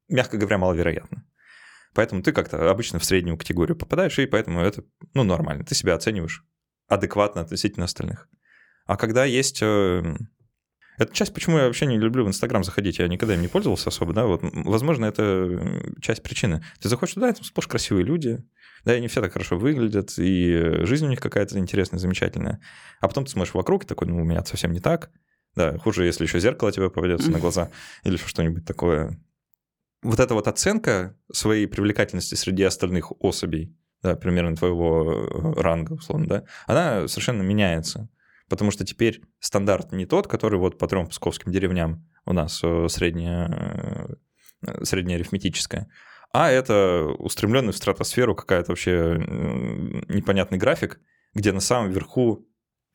[0.08, 1.26] мягко говоря, маловероятно.
[1.94, 5.64] Поэтому ты как-то обычно в среднюю категорию попадаешь, и поэтому это, ну, нормально.
[5.64, 6.44] Ты себя оцениваешь
[6.86, 8.28] адекватно относительно остальных.
[8.86, 9.62] А когда есть...
[11.00, 13.48] Э, это часть, почему я вообще не люблю в Инстаграм заходить, я никогда им не
[13.48, 15.60] пользовался особо, да, вот, возможно, это
[16.00, 16.62] часть причины.
[16.80, 18.44] Ты заходишь туда, там сплошь красивые люди,
[18.84, 22.60] да, и они все так хорошо выглядят, и жизнь у них какая-то интересная, замечательная.
[23.00, 25.10] А потом ты смотришь вокруг и такой, ну, у меня совсем не так.
[25.56, 27.70] Да, хуже, если еще зеркало тебе попадется на глаза
[28.04, 29.20] или что-нибудь такое.
[30.00, 36.26] Вот эта вот оценка своей привлекательности среди остальных особей, да, примерно твоего э, ранга, условно,
[36.26, 38.08] да, она совершенно меняется.
[38.50, 42.88] Потому что теперь стандарт не тот, который вот по трем псковским деревням у нас э,
[42.88, 44.18] средняя,
[44.60, 45.88] э, средняя арифметическая,
[46.32, 49.16] а это устремленный в стратосферу какая-то вообще
[50.08, 51.00] непонятный график,
[51.32, 52.44] где на самом верху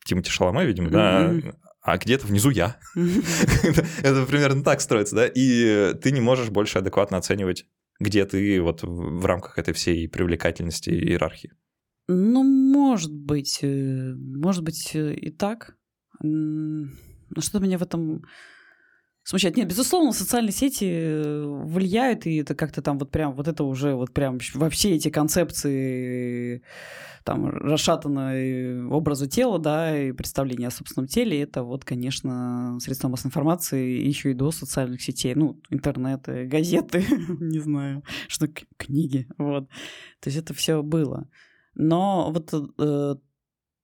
[0.04, 1.32] Тимати Шаломе, видимо, да,
[1.80, 2.76] а где-то внизу я.
[2.94, 7.64] Это примерно так строится, да, и ты не можешь больше адекватно оценивать,
[7.98, 11.52] где ты вот в рамках этой всей привлекательности и иерархии.
[12.08, 15.76] Ну, может быть, э, может быть и так.
[16.20, 18.22] Но что меня в этом
[19.26, 19.56] смущает.
[19.56, 23.94] Нет, безусловно, социальные сети э, влияют, и это как-то там вот прям, вот это уже
[23.94, 26.62] вот прям во все эти концепции
[27.24, 33.30] там расшатанной образа тела, да, и представления о собственном теле, это вот, конечно, средства массовой
[33.30, 37.04] информации еще и до социальных сетей, ну, интернеты, газеты,
[37.40, 39.68] не знаю, что книги, вот.
[40.20, 41.28] То есть это все было.
[41.76, 43.14] Но вот э,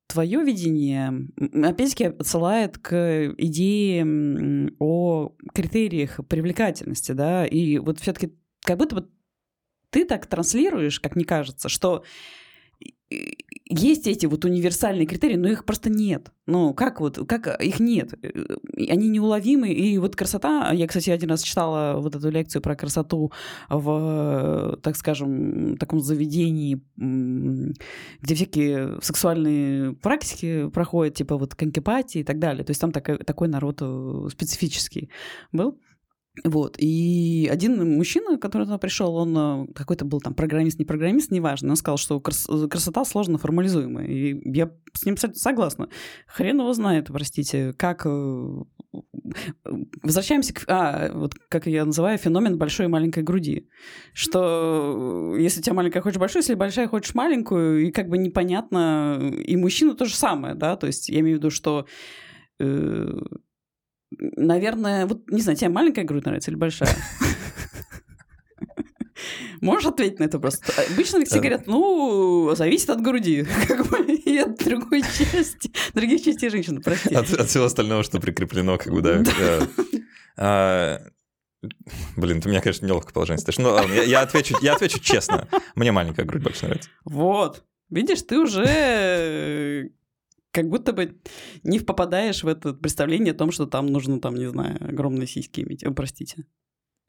[0.08, 1.28] твое видение,
[1.64, 9.10] опять-таки, отсылает к идее о критериях привлекательности, да, и вот все-таки как будто бы
[9.90, 12.02] ты так транслируешь, как мне кажется, что
[13.68, 16.30] есть эти вот универсальные критерии, но их просто нет.
[16.46, 18.14] Ну, как вот, как их нет?
[18.76, 23.32] Они неуловимы, и вот красота, я, кстати, один раз читала вот эту лекцию про красоту
[23.68, 32.38] в, так скажем, таком заведении, где всякие сексуальные практики проходят, типа вот конкипатии и так
[32.38, 32.64] далее.
[32.64, 35.10] То есть там такой, такой народ э, специфический
[35.52, 35.78] был.
[36.44, 36.76] Вот.
[36.78, 41.70] И один мужчина, который туда пришел, он э, какой-то был там программист, не программист, неважно,
[41.70, 44.06] он сказал, что крас- красота сложно формализуемая.
[44.06, 45.88] И я с ним согласна.
[46.26, 48.06] Хрен его знает, простите, как...
[48.06, 48.62] Э,
[50.02, 50.64] возвращаемся к...
[50.68, 53.68] А, вот как я называю, феномен большой и маленькой груди.
[54.14, 59.32] Что если у тебя маленькая, хочешь большую, если большая, хочешь маленькую, и как бы непонятно...
[59.46, 60.76] И мужчина то же самое, да?
[60.76, 61.86] То есть я имею в виду, что
[62.58, 63.20] э,
[64.18, 66.94] Наверное, вот не знаю, тебе маленькая грудь нравится или большая?
[69.60, 70.72] Можешь ответить на это просто?
[70.92, 76.50] Обычно все говорят, ну, зависит от груди, как бы, и от другой части, других частей
[76.50, 77.14] женщины, прости.
[77.14, 79.18] От, от всего остального, что прикреплено, как бы, да.
[79.18, 79.68] да.
[80.36, 81.00] А,
[82.16, 83.58] блин, ты меня, конечно, неловко положение ставишь.
[83.58, 85.46] Ну, ладно, я, я, отвечу, я отвечу честно.
[85.76, 86.90] Мне маленькая грудь больше нравится.
[87.04, 87.62] Вот.
[87.88, 89.92] Видишь, ты уже
[90.52, 91.18] как будто бы
[91.64, 95.62] не попадаешь в это представление о том, что там нужно, там, не знаю, огромные сиськи
[95.62, 95.82] иметь.
[95.84, 96.44] О, простите.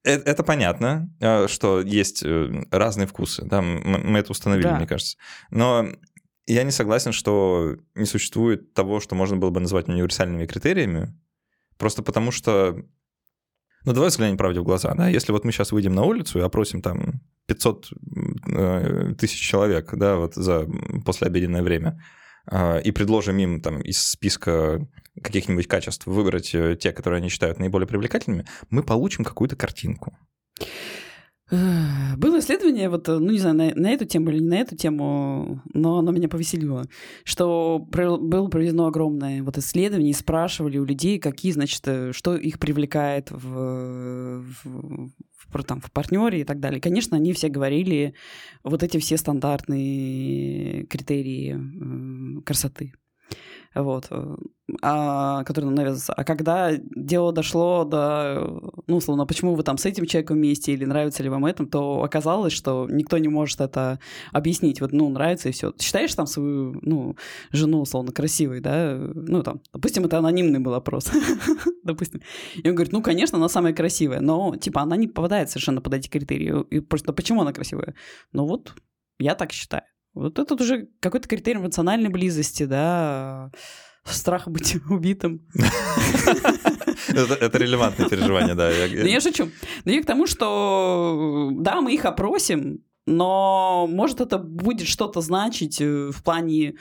[0.04, 4.78] Это, это понятно, э, что есть э, разные вкусы, да, мы это установили, да.
[4.78, 5.18] мне кажется.
[5.50, 5.88] Но
[6.46, 11.18] я не согласен, что не существует того, что можно было бы назвать универсальными критериями,
[11.78, 12.84] просто потому что
[13.86, 16.42] ну, давай взглянем правде в глаза, да, если вот мы сейчас выйдем на улицу и
[16.42, 17.90] опросим там 500
[18.48, 20.68] э, тысяч человек, да, вот за
[21.06, 22.02] послеобеденное время,
[22.52, 24.86] и предложим им там из списка
[25.22, 30.18] каких-нибудь качеств выбрать э, те, которые они считают наиболее привлекательными, мы получим какую-то картинку.
[31.52, 35.62] Было исследование, вот, ну не знаю, на, на эту тему или не на эту тему,
[35.74, 36.86] но оно меня повеселило,
[37.26, 43.30] что было проведено огромное вот исследование, спрашивали у людей, какие, значит, э, что их привлекает
[43.30, 45.12] в, в,
[45.48, 46.82] в, там, в партнере и так далее.
[46.82, 48.14] Конечно, они все говорили
[48.64, 52.94] вот эти все стандартные критерии красоты
[53.76, 54.36] вот, э,
[54.82, 56.14] а, который нам навязывается.
[56.14, 60.86] А когда дело дошло до, ну, условно, почему вы там с этим человеком вместе или
[60.86, 64.00] нравится ли вам это, то оказалось, что никто не может это
[64.32, 64.82] объяснить.
[64.82, 65.74] Вот, ну, нравится и все.
[65.80, 67.16] Считаешь там свою, ну,
[67.52, 68.96] жену, условно, красивой, да?
[68.96, 71.12] Ну, там, допустим, это анонимный был опрос.
[71.84, 72.22] допустим.
[72.56, 75.94] И он говорит, ну, конечно, она самая красивая, но, типа, она не попадает совершенно под
[75.96, 76.64] эти критерии.
[76.70, 77.96] И просто почему она красивая?
[78.32, 78.74] Ну, вот,
[79.20, 79.84] я так считаю.
[80.14, 83.52] Вот это уже какой-то критерий эмоциональной близости, да,
[84.06, 85.42] страх быть убитым.
[87.08, 88.70] Это релевантное переживание, да.
[88.70, 89.50] Да я шучу.
[89.86, 95.82] Но я к тому, что да, мы их опросим, но может это будет что-то значить
[95.82, 96.76] э, в плане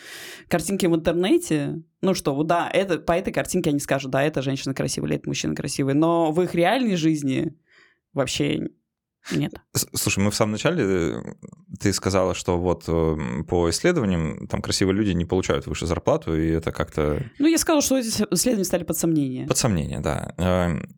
[0.49, 1.83] картинки в интернете.
[2.01, 5.29] Ну что, да, это, по этой картинке они скажут, да, это женщина красивая или это
[5.29, 7.57] мужчина красивый, но в их реальной жизни
[8.13, 8.69] вообще
[9.31, 9.53] нет.
[9.95, 11.23] Слушай, мы в самом начале, э,
[11.79, 16.49] ты сказала, что вот э, по исследованиям там красивые люди не получают выше зарплату, и
[16.49, 17.25] это как-то...
[17.39, 19.47] Ну, я сказала, что эти исследования стали под сомнение.
[19.47, 20.35] Под сомнение, да.
[20.39, 20.97] Эм,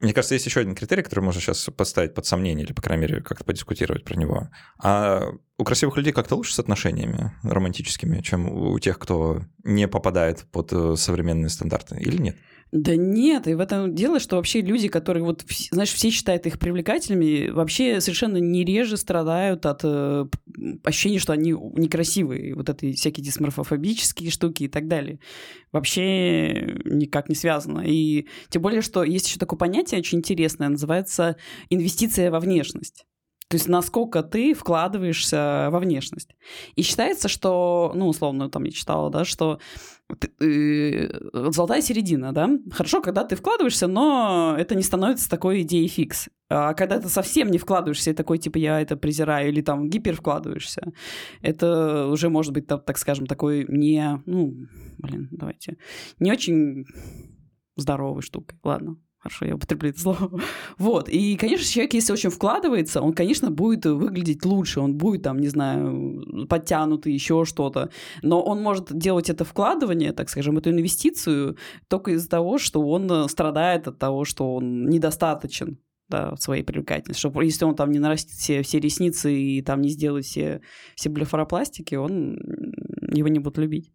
[0.00, 3.02] мне кажется, есть еще один критерий, который можно сейчас поставить под сомнение, или, по крайней
[3.02, 4.50] мере, как-то подискутировать про него.
[4.78, 10.44] А у красивых людей как-то лучше с отношениями романтическими, чем у тех, кто не попадает
[10.52, 12.36] под э, современные стандарты, или нет?
[12.74, 16.58] Да нет, и в этом дело, что вообще люди, которые вот, знаешь, все считают их
[16.58, 20.26] привлекательными, вообще совершенно не реже страдают от э,
[20.82, 25.20] ощущения, что они некрасивые, вот эти всякие дисморфофобические штуки и так далее.
[25.70, 27.84] Вообще никак не связано.
[27.86, 31.36] И тем более, что есть еще такое понятие очень интересное, называется
[31.70, 33.04] инвестиция во внешность.
[33.48, 36.30] То есть насколько ты вкладываешься во внешность.
[36.74, 39.60] И считается, что, ну, условно, там я читала, да, что
[40.38, 42.50] золотая середина, да?
[42.70, 46.28] Хорошо, когда ты вкладываешься, но это не становится такой идеей фикс.
[46.50, 50.14] А когда ты совсем не вкладываешься и такой, типа, я это презираю, или там гипер
[50.14, 50.92] вкладываешься,
[51.40, 54.54] это уже может быть, так, так скажем, такой не, ну,
[54.98, 55.78] блин, давайте,
[56.18, 56.84] не очень
[57.76, 58.58] здоровой штукой.
[58.62, 60.30] Ладно, Хорошо, я употреблю это слово.
[60.78, 61.08] Вот.
[61.08, 65.48] И, конечно, человек, если очень вкладывается, он, конечно, будет выглядеть лучше, он будет там, не
[65.48, 67.88] знаю, подтянутый, еще что-то.
[68.20, 71.56] Но он может делать это вкладывание, так скажем, эту инвестицию
[71.88, 75.78] только из-за того, что он страдает от того, что он недостаточен
[76.10, 77.18] да, своей привлекательности.
[77.26, 80.60] Что если он там не нарастит все, все ресницы и там не сделает все,
[80.96, 82.36] все блефаропластики, он
[83.10, 83.93] его не будут любить.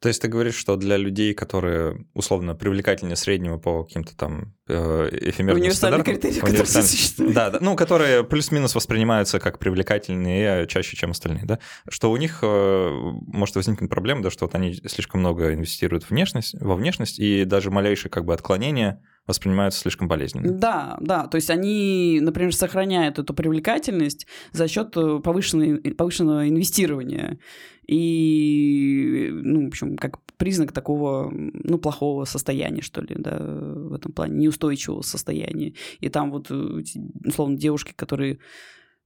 [0.00, 5.08] То есть ты говоришь, что для людей, которые условно привлекательнее среднего по каким-то там э,
[5.12, 11.44] эфемерным универсальным критериям, универсальным, да, да, ну, которые плюс-минус воспринимаются как привлекательнее чаще, чем остальные,
[11.44, 11.58] да,
[11.90, 12.90] что у них э,
[13.26, 17.44] может возникнуть проблема, да, что вот они слишком много инвестируют в внешность, во внешность, и
[17.44, 20.52] даже малейшее как бы отклонение воспринимаются слишком болезненно.
[20.52, 21.26] Да, да.
[21.26, 27.38] То есть они, например, сохраняют эту привлекательность за счет э, повышенного инвестирования.
[27.86, 34.12] И, ну, в общем, как признак такого, ну, плохого состояния, что ли, да, в этом
[34.12, 35.74] плане, неустойчивого состояния.
[35.98, 36.82] И там вот, э,
[37.24, 38.38] условно, девушки, которые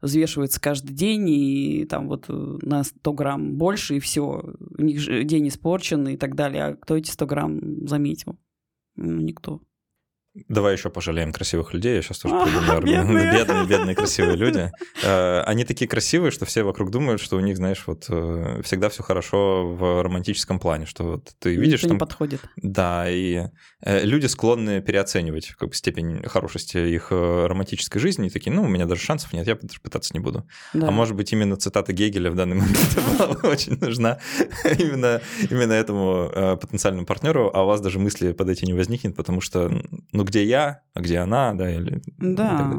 [0.05, 4.45] взвешиваются каждый день, и там вот э, на 100 грамм больше, и все,
[4.79, 6.65] у них же день испорчен и так далее.
[6.65, 8.39] А кто эти 100 грамм заметил?
[8.97, 9.63] Ну, никто.
[10.49, 11.95] Давай еще пожалеем красивых людей.
[11.95, 13.09] Я сейчас тоже придумаю аргумент.
[13.35, 14.73] Бедные, бедные, красивые люди.
[15.05, 18.89] Э, они такие красивые, что все вокруг думают, что у них, знаешь, вот э, всегда
[18.89, 21.83] все хорошо в романтическом плане, что вот ты видишь...
[21.83, 22.41] Никто не подходит.
[22.57, 23.47] Да, и
[23.83, 28.69] э, люди склонны переоценивать как бы, степень хорошести их романтической жизни, и такие, ну, у
[28.69, 30.49] меня даже шансов нет, я даже пытаться не буду.
[30.73, 30.89] Да.
[30.89, 34.19] А может быть, именно цитата Гегеля в данный момент была очень нужна
[34.65, 39.71] именно, именно этому потенциальному партнеру, а у вас даже мысли подойти не возникнет, потому что,
[40.11, 42.03] ну, где я, а где она, да, или...
[42.19, 42.79] Да.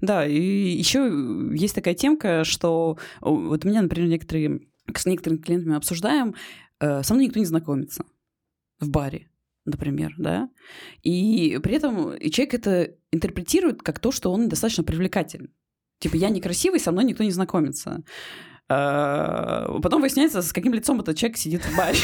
[0.00, 4.60] Да, и еще есть такая темка, что вот у меня, например, некоторые,
[4.94, 6.34] с некоторыми клиентами обсуждаем,
[6.80, 8.04] э, со мной никто не знакомится
[8.78, 9.28] в баре,
[9.64, 10.50] например, да,
[11.02, 15.54] и при этом человек это интерпретирует как то, что он достаточно привлекательный.
[15.98, 18.02] Типа, я некрасивый, со мной никто не знакомится.
[18.68, 21.98] Э, потом выясняется, с каким лицом этот человек сидит в баре.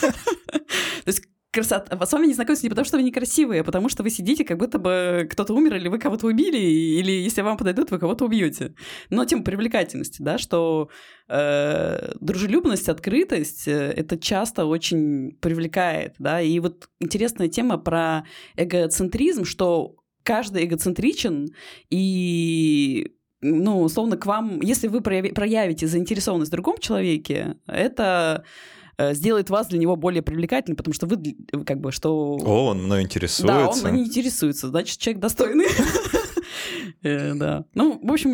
[0.00, 2.06] То есть красота.
[2.06, 4.58] С вами не знакомятся не потому, что вы некрасивые, а потому что вы сидите, как
[4.58, 8.74] будто бы кто-то умер, или вы кого-то убили, или если вам подойдут, вы кого-то убьете.
[9.10, 10.90] Но тема привлекательности, да, что
[11.28, 16.40] э, дружелюбность, открытость э, это часто очень привлекает, да.
[16.40, 18.24] И вот интересная тема про
[18.56, 21.48] эгоцентризм, что каждый эгоцентричен,
[21.90, 28.44] и ну, условно, к вам, если вы проявите заинтересованность в другом человеке, это
[29.12, 31.18] сделает вас для него более привлекательным, потому что вы
[31.64, 32.38] как бы что...
[32.42, 33.46] О, он мной интересуется.
[33.46, 35.66] Да, он мной интересуется, значит, человек достойный.
[37.02, 37.64] Э, да.
[37.74, 38.30] Ну, в общем,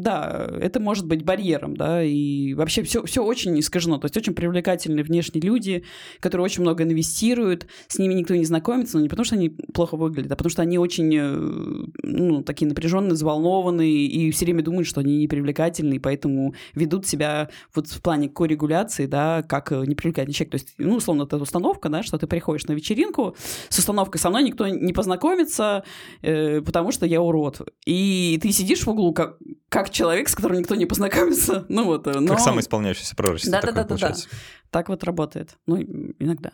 [0.00, 3.98] да, это может быть барьером, да, и вообще все, все очень искажено.
[3.98, 5.84] То есть очень привлекательные внешние люди,
[6.20, 9.96] которые очень много инвестируют, с ними никто не знакомится, но не потому, что они плохо
[9.96, 14.86] выглядят, а потому что они очень, э, ну, такие напряженные, взволнованные, и все время думают,
[14.86, 20.52] что они непривлекательны, и поэтому ведут себя вот в плане коррегуляции, да, как непривлекательный человек.
[20.52, 23.36] То есть, ну, условно, это установка, да, что ты приходишь на вечеринку
[23.68, 25.84] с установкой «со мной никто не познакомится,
[26.22, 27.68] э, потому что я урод».
[27.86, 29.38] И ты сидишь в углу как,
[29.68, 31.66] как человек, с которым никто не познакомится.
[31.68, 32.34] Ну вот, э, но...
[32.34, 34.28] Как самоисполняющийся пророчество да, такое да, да, получается.
[34.30, 34.70] Да, да.
[34.70, 35.56] Так вот работает.
[35.66, 35.80] Ну,
[36.18, 36.52] иногда.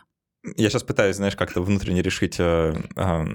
[0.55, 3.25] Я сейчас пытаюсь, знаешь, как-то внутренне решить, э, э,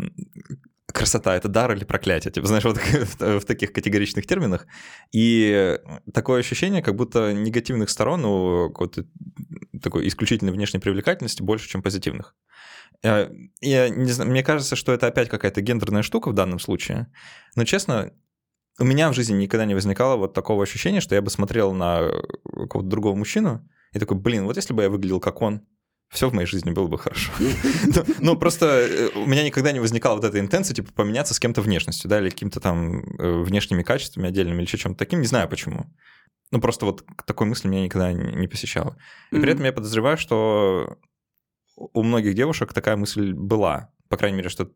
[0.86, 2.32] красота— это дар или проклятие?
[2.32, 2.78] Типа, знаешь, вот
[3.18, 4.66] в таких категоричных терминах.
[5.12, 5.78] И
[6.12, 9.04] такое ощущение, как будто негативных сторон у какой-то
[9.82, 12.34] такой исключительной внешней привлекательности больше, чем позитивных.
[13.02, 13.30] Э,
[13.60, 17.08] я не знаю, мне кажется, что это опять какая-то гендерная штука в данном случае.
[17.56, 18.12] Но, честно,
[18.78, 22.10] у меня в жизни никогда не возникало вот такого ощущения, что я бы смотрел на
[22.54, 25.62] какого-то другого мужчину и такой, блин, вот если бы я выглядел как он,
[26.12, 27.32] все в моей жизни было бы хорошо.
[28.20, 31.62] Ну, просто э, у меня никогда не возникала вот эта интенция, типа, поменяться с кем-то
[31.62, 35.48] внешностью, да, или какими-то там э, внешними качествами отдельными, или еще чем-то таким, не знаю
[35.48, 35.86] почему.
[36.50, 38.96] Ну, просто вот такой мысли меня никогда не посещала.
[39.30, 40.98] И при этом я подозреваю, что
[41.76, 44.70] у многих девушек такая мысль была по крайней мере, что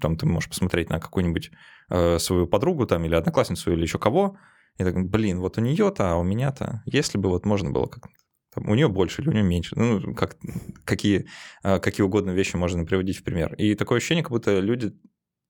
[0.00, 1.52] там ты можешь посмотреть на какую-нибудь
[1.90, 4.36] э, свою подругу там или одноклассницу или еще кого,
[4.78, 8.08] и так, блин, вот у нее-то, а у меня-то, если бы вот можно было как
[8.52, 10.36] там, у нее больше или у нее меньше, ну, как,
[10.84, 11.26] какие,
[11.62, 13.54] э, какие угодно вещи можно приводить в пример.
[13.54, 14.92] И такое ощущение, как будто люди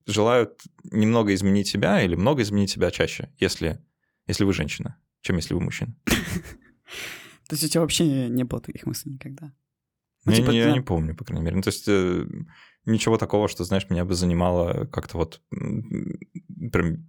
[0.05, 3.83] желают немного изменить себя или много изменить себя чаще, если,
[4.27, 5.95] если вы женщина, чем если вы мужчина.
[6.05, 9.51] То есть у тебя вообще не было таких мыслей никогда?
[10.25, 11.55] Ну, типа, я, не помню, по крайней мере.
[11.55, 12.27] Ну, то есть э,
[12.85, 15.41] ничего такого, что, знаешь, меня бы занимало как-то вот
[16.71, 17.07] прям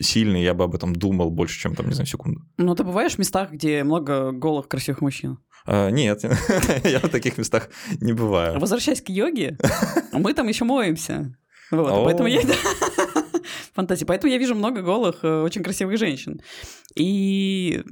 [0.00, 2.42] сильно, я бы об этом думал больше, чем там, не знаю, секунду.
[2.56, 5.38] Ну, ты бываешь в местах, где много голых красивых мужчин?
[5.66, 6.22] А, нет,
[6.84, 7.68] я в таких местах
[8.00, 8.58] не бываю.
[8.58, 9.56] Возвращаясь к йоге,
[10.12, 11.36] мы там еще моемся.
[11.70, 12.40] Вот, поэтому я...
[13.74, 14.06] Фантазия.
[14.06, 16.40] Поэтому я вижу много голых, э, очень красивых женщин.
[16.94, 17.82] И...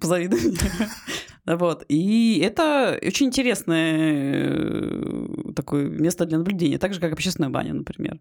[0.00, 0.40] Позавидуй
[1.46, 1.84] Вот.
[1.88, 8.20] И это очень интересное э, такое место для наблюдения, так же, как общественная баня, например.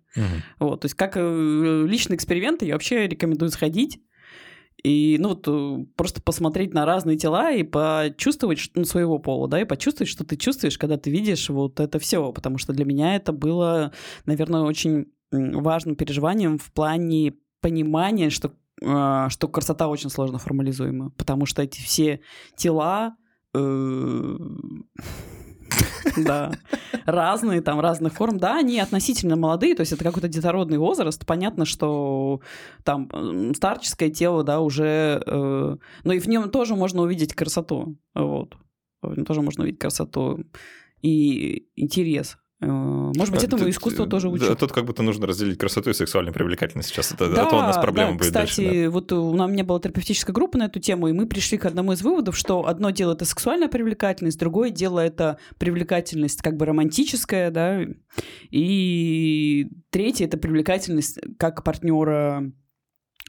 [0.60, 0.82] Вот.
[0.82, 4.02] То есть как э, личный эксперимент я вообще рекомендую сходить
[4.84, 9.66] и, ну, вот просто посмотреть на разные тела и почувствовать ну, своего пола, да, и
[9.66, 13.32] почувствовать, что ты чувствуешь, когда ты видишь вот это все, потому что для меня это
[13.32, 13.94] было,
[14.26, 18.54] наверное, очень важным переживанием в плане понимания, что
[18.86, 22.20] а, что красота очень сложно формализуема, потому что эти все
[22.56, 23.16] тела
[23.54, 24.38] э,
[26.18, 26.52] да,
[27.06, 28.38] разные, там, разных форм.
[28.38, 31.26] Да, они относительно молодые, то есть это какой-то детородный возраст.
[31.26, 32.42] Понятно, что
[32.84, 33.10] там
[33.56, 35.22] старческое тело, да, уже...
[35.26, 38.56] Э, но и в нем тоже можно увидеть красоту, вот.
[39.26, 40.46] Тоже можно увидеть красоту
[41.02, 42.38] и интерес.
[42.64, 44.58] Э, может быть, этому искусство тоже учат.
[44.58, 47.12] Тут как будто нужно разделить красоту и сексуальную привлекательность сейчас.
[47.12, 48.84] Это, да, а то у нас проблема да, будет кстати, дальше.
[48.84, 48.90] Да.
[48.90, 51.94] вот у нас не была терапевтическая группа на эту тему, и мы пришли к одному
[51.94, 57.52] из выводов, что одно дело— это сексуальная привлекательность, другое дело— это привлекательность как бы романтическая,
[57.52, 57.82] да,
[58.52, 62.52] и третье— это привлекательность как партнера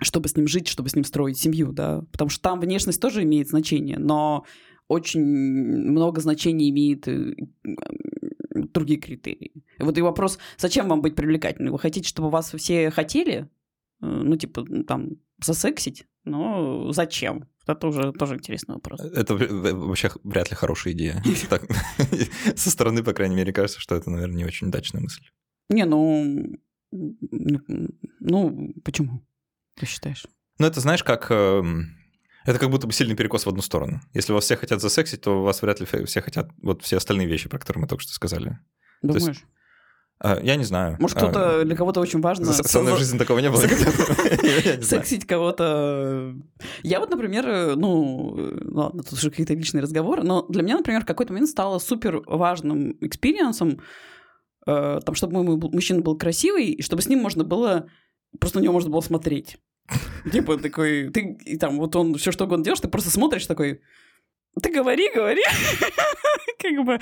[0.03, 3.23] чтобы с ним жить, чтобы с ним строить семью, да, потому что там внешность тоже
[3.23, 4.45] имеет значение, но
[4.89, 7.35] очень много значений имеет э,
[8.75, 9.65] другие критерии.
[9.79, 11.73] Вот и вопрос, зачем вам быть привлекательным?
[11.73, 13.49] Вы хотите, чтобы вас все хотели?
[14.03, 15.13] Э, ну, типа, там,
[15.43, 16.07] засексить?
[16.25, 17.49] Но зачем?
[17.67, 19.01] Это уже тоже интересный вопрос.
[19.01, 21.23] Это вообще вряд ли хорошая идея.
[22.57, 25.23] Со стороны, по крайней мере, кажется, что это, наверное, не очень удачная мысль.
[25.71, 26.59] Не, ну...
[26.93, 29.27] Ну, почему?
[29.77, 30.27] Ты считаешь?
[30.59, 31.97] Ну, это знаешь, как эм,
[32.45, 34.01] это как будто бы сильный перекос в одну сторону.
[34.13, 37.49] Если вас все хотят засексить, то вас вряд ли все хотят вот все остальные вещи,
[37.49, 38.59] про которые мы только что сказали.
[39.03, 39.29] Думаешь?
[39.29, 39.45] Есть,
[40.21, 40.97] а, я не знаю.
[41.01, 42.47] Может, кто-то а, для кого-то очень важно...
[42.47, 43.61] Со мной в жизни такого не было.
[44.83, 46.35] Сексить кого-то...
[46.83, 48.35] Я вот, например, ну,
[48.71, 52.23] ладно, тут уже какие-то личные разговоры, но для меня, например, в какой-то момент стало супер
[52.27, 53.81] важным experience ом,
[54.67, 57.89] э, там, чтобы мой мужчина был красивый, и чтобы с ним можно было...
[58.39, 59.59] Просто на него можно было смотреть.
[60.33, 63.81] Типа такой, ты и там вот он все что он делаешь, ты просто смотришь такой,
[64.63, 65.43] ты говори, говори,
[66.59, 66.99] как бы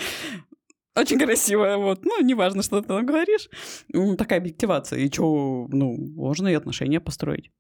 [0.95, 3.49] очень красиво, вот, ну, неважно, что ты там говоришь,
[4.19, 7.51] такая объективация, и что, ну, можно и отношения построить.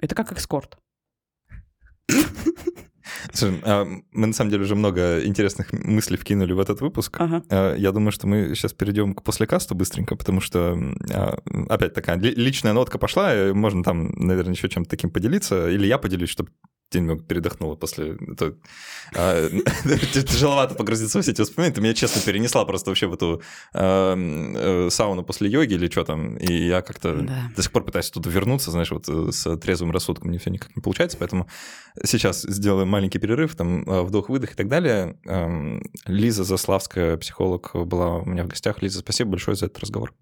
[0.00, 0.78] Это как экскорт.
[3.34, 7.16] Слушай, а, мы на самом деле уже много интересных мыслей вкинули в этот выпуск.
[7.20, 7.42] Ага.
[7.50, 10.78] А, я думаю, что мы сейчас перейдем к послекасту быстренько, потому что
[11.12, 15.98] а, опять такая личная нотка пошла, можно там, наверное, еще чем-то таким поделиться, или я
[15.98, 16.50] поделюсь, чтобы
[16.90, 18.16] ты немного передохнула после...
[18.32, 18.54] Это,
[19.14, 19.48] а,
[20.12, 21.74] тяжеловато погрузиться в все эти воспоминания.
[21.74, 26.36] Ты меня, честно, перенесла просто вообще в эту э, сауну после йоги или что там.
[26.36, 27.50] И я как-то да.
[27.56, 30.74] до сих пор пытаюсь туда вернуться, знаешь, вот э, с трезвым рассудком мне все никак
[30.76, 31.16] не получается.
[31.18, 31.48] Поэтому
[32.04, 35.18] сейчас сделаем маленький перерыв, там э, вдох-выдох и так далее.
[35.26, 38.82] Эм, Лиза Заславская, психолог, была у меня в гостях.
[38.82, 40.12] Лиза, спасибо большое за этот разговор.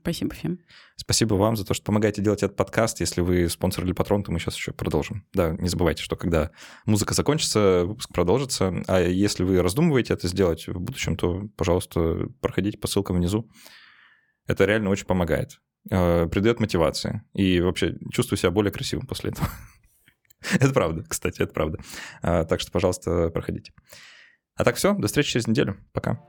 [0.00, 0.58] Спасибо всем.
[0.96, 3.00] Спасибо вам за то, что помогаете делать этот подкаст.
[3.00, 5.26] Если вы спонсор или патрон, то мы сейчас еще продолжим.
[5.32, 6.50] Да, не забывайте, что когда
[6.86, 8.72] музыка закончится, выпуск продолжится.
[8.86, 13.50] А если вы раздумываете это сделать в будущем, то, пожалуйста, проходите по ссылкам внизу.
[14.46, 15.60] Это реально очень помогает.
[15.90, 17.22] Э, придает мотивации.
[17.34, 19.48] И вообще чувствую себя более красивым после этого.
[20.54, 21.78] Это правда, кстати, это правда.
[22.20, 23.72] А, так что, пожалуйста, проходите.
[24.56, 25.78] А так все, до встречи через неделю.
[25.92, 26.20] Пока.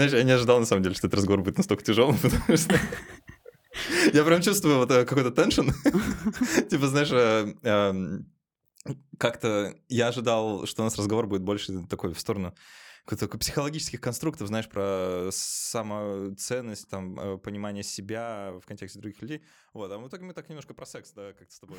[0.00, 2.74] Знаешь, я не ожидал, на самом деле, что этот разговор будет настолько тяжелым, потому что...
[4.14, 5.68] Я прям чувствую вот э, какой-то теншн.
[6.70, 8.32] Типа, знаешь, э, эм,
[9.18, 12.54] как-то я ожидал, что у нас разговор будет больше такой в сторону
[13.04, 19.42] такой психологических конструктов, знаешь, про самоценность, там, э, понимание себя в контексте других людей.
[19.74, 21.78] Вот, а в итоге мы так немножко про секс, да, как-то с тобой...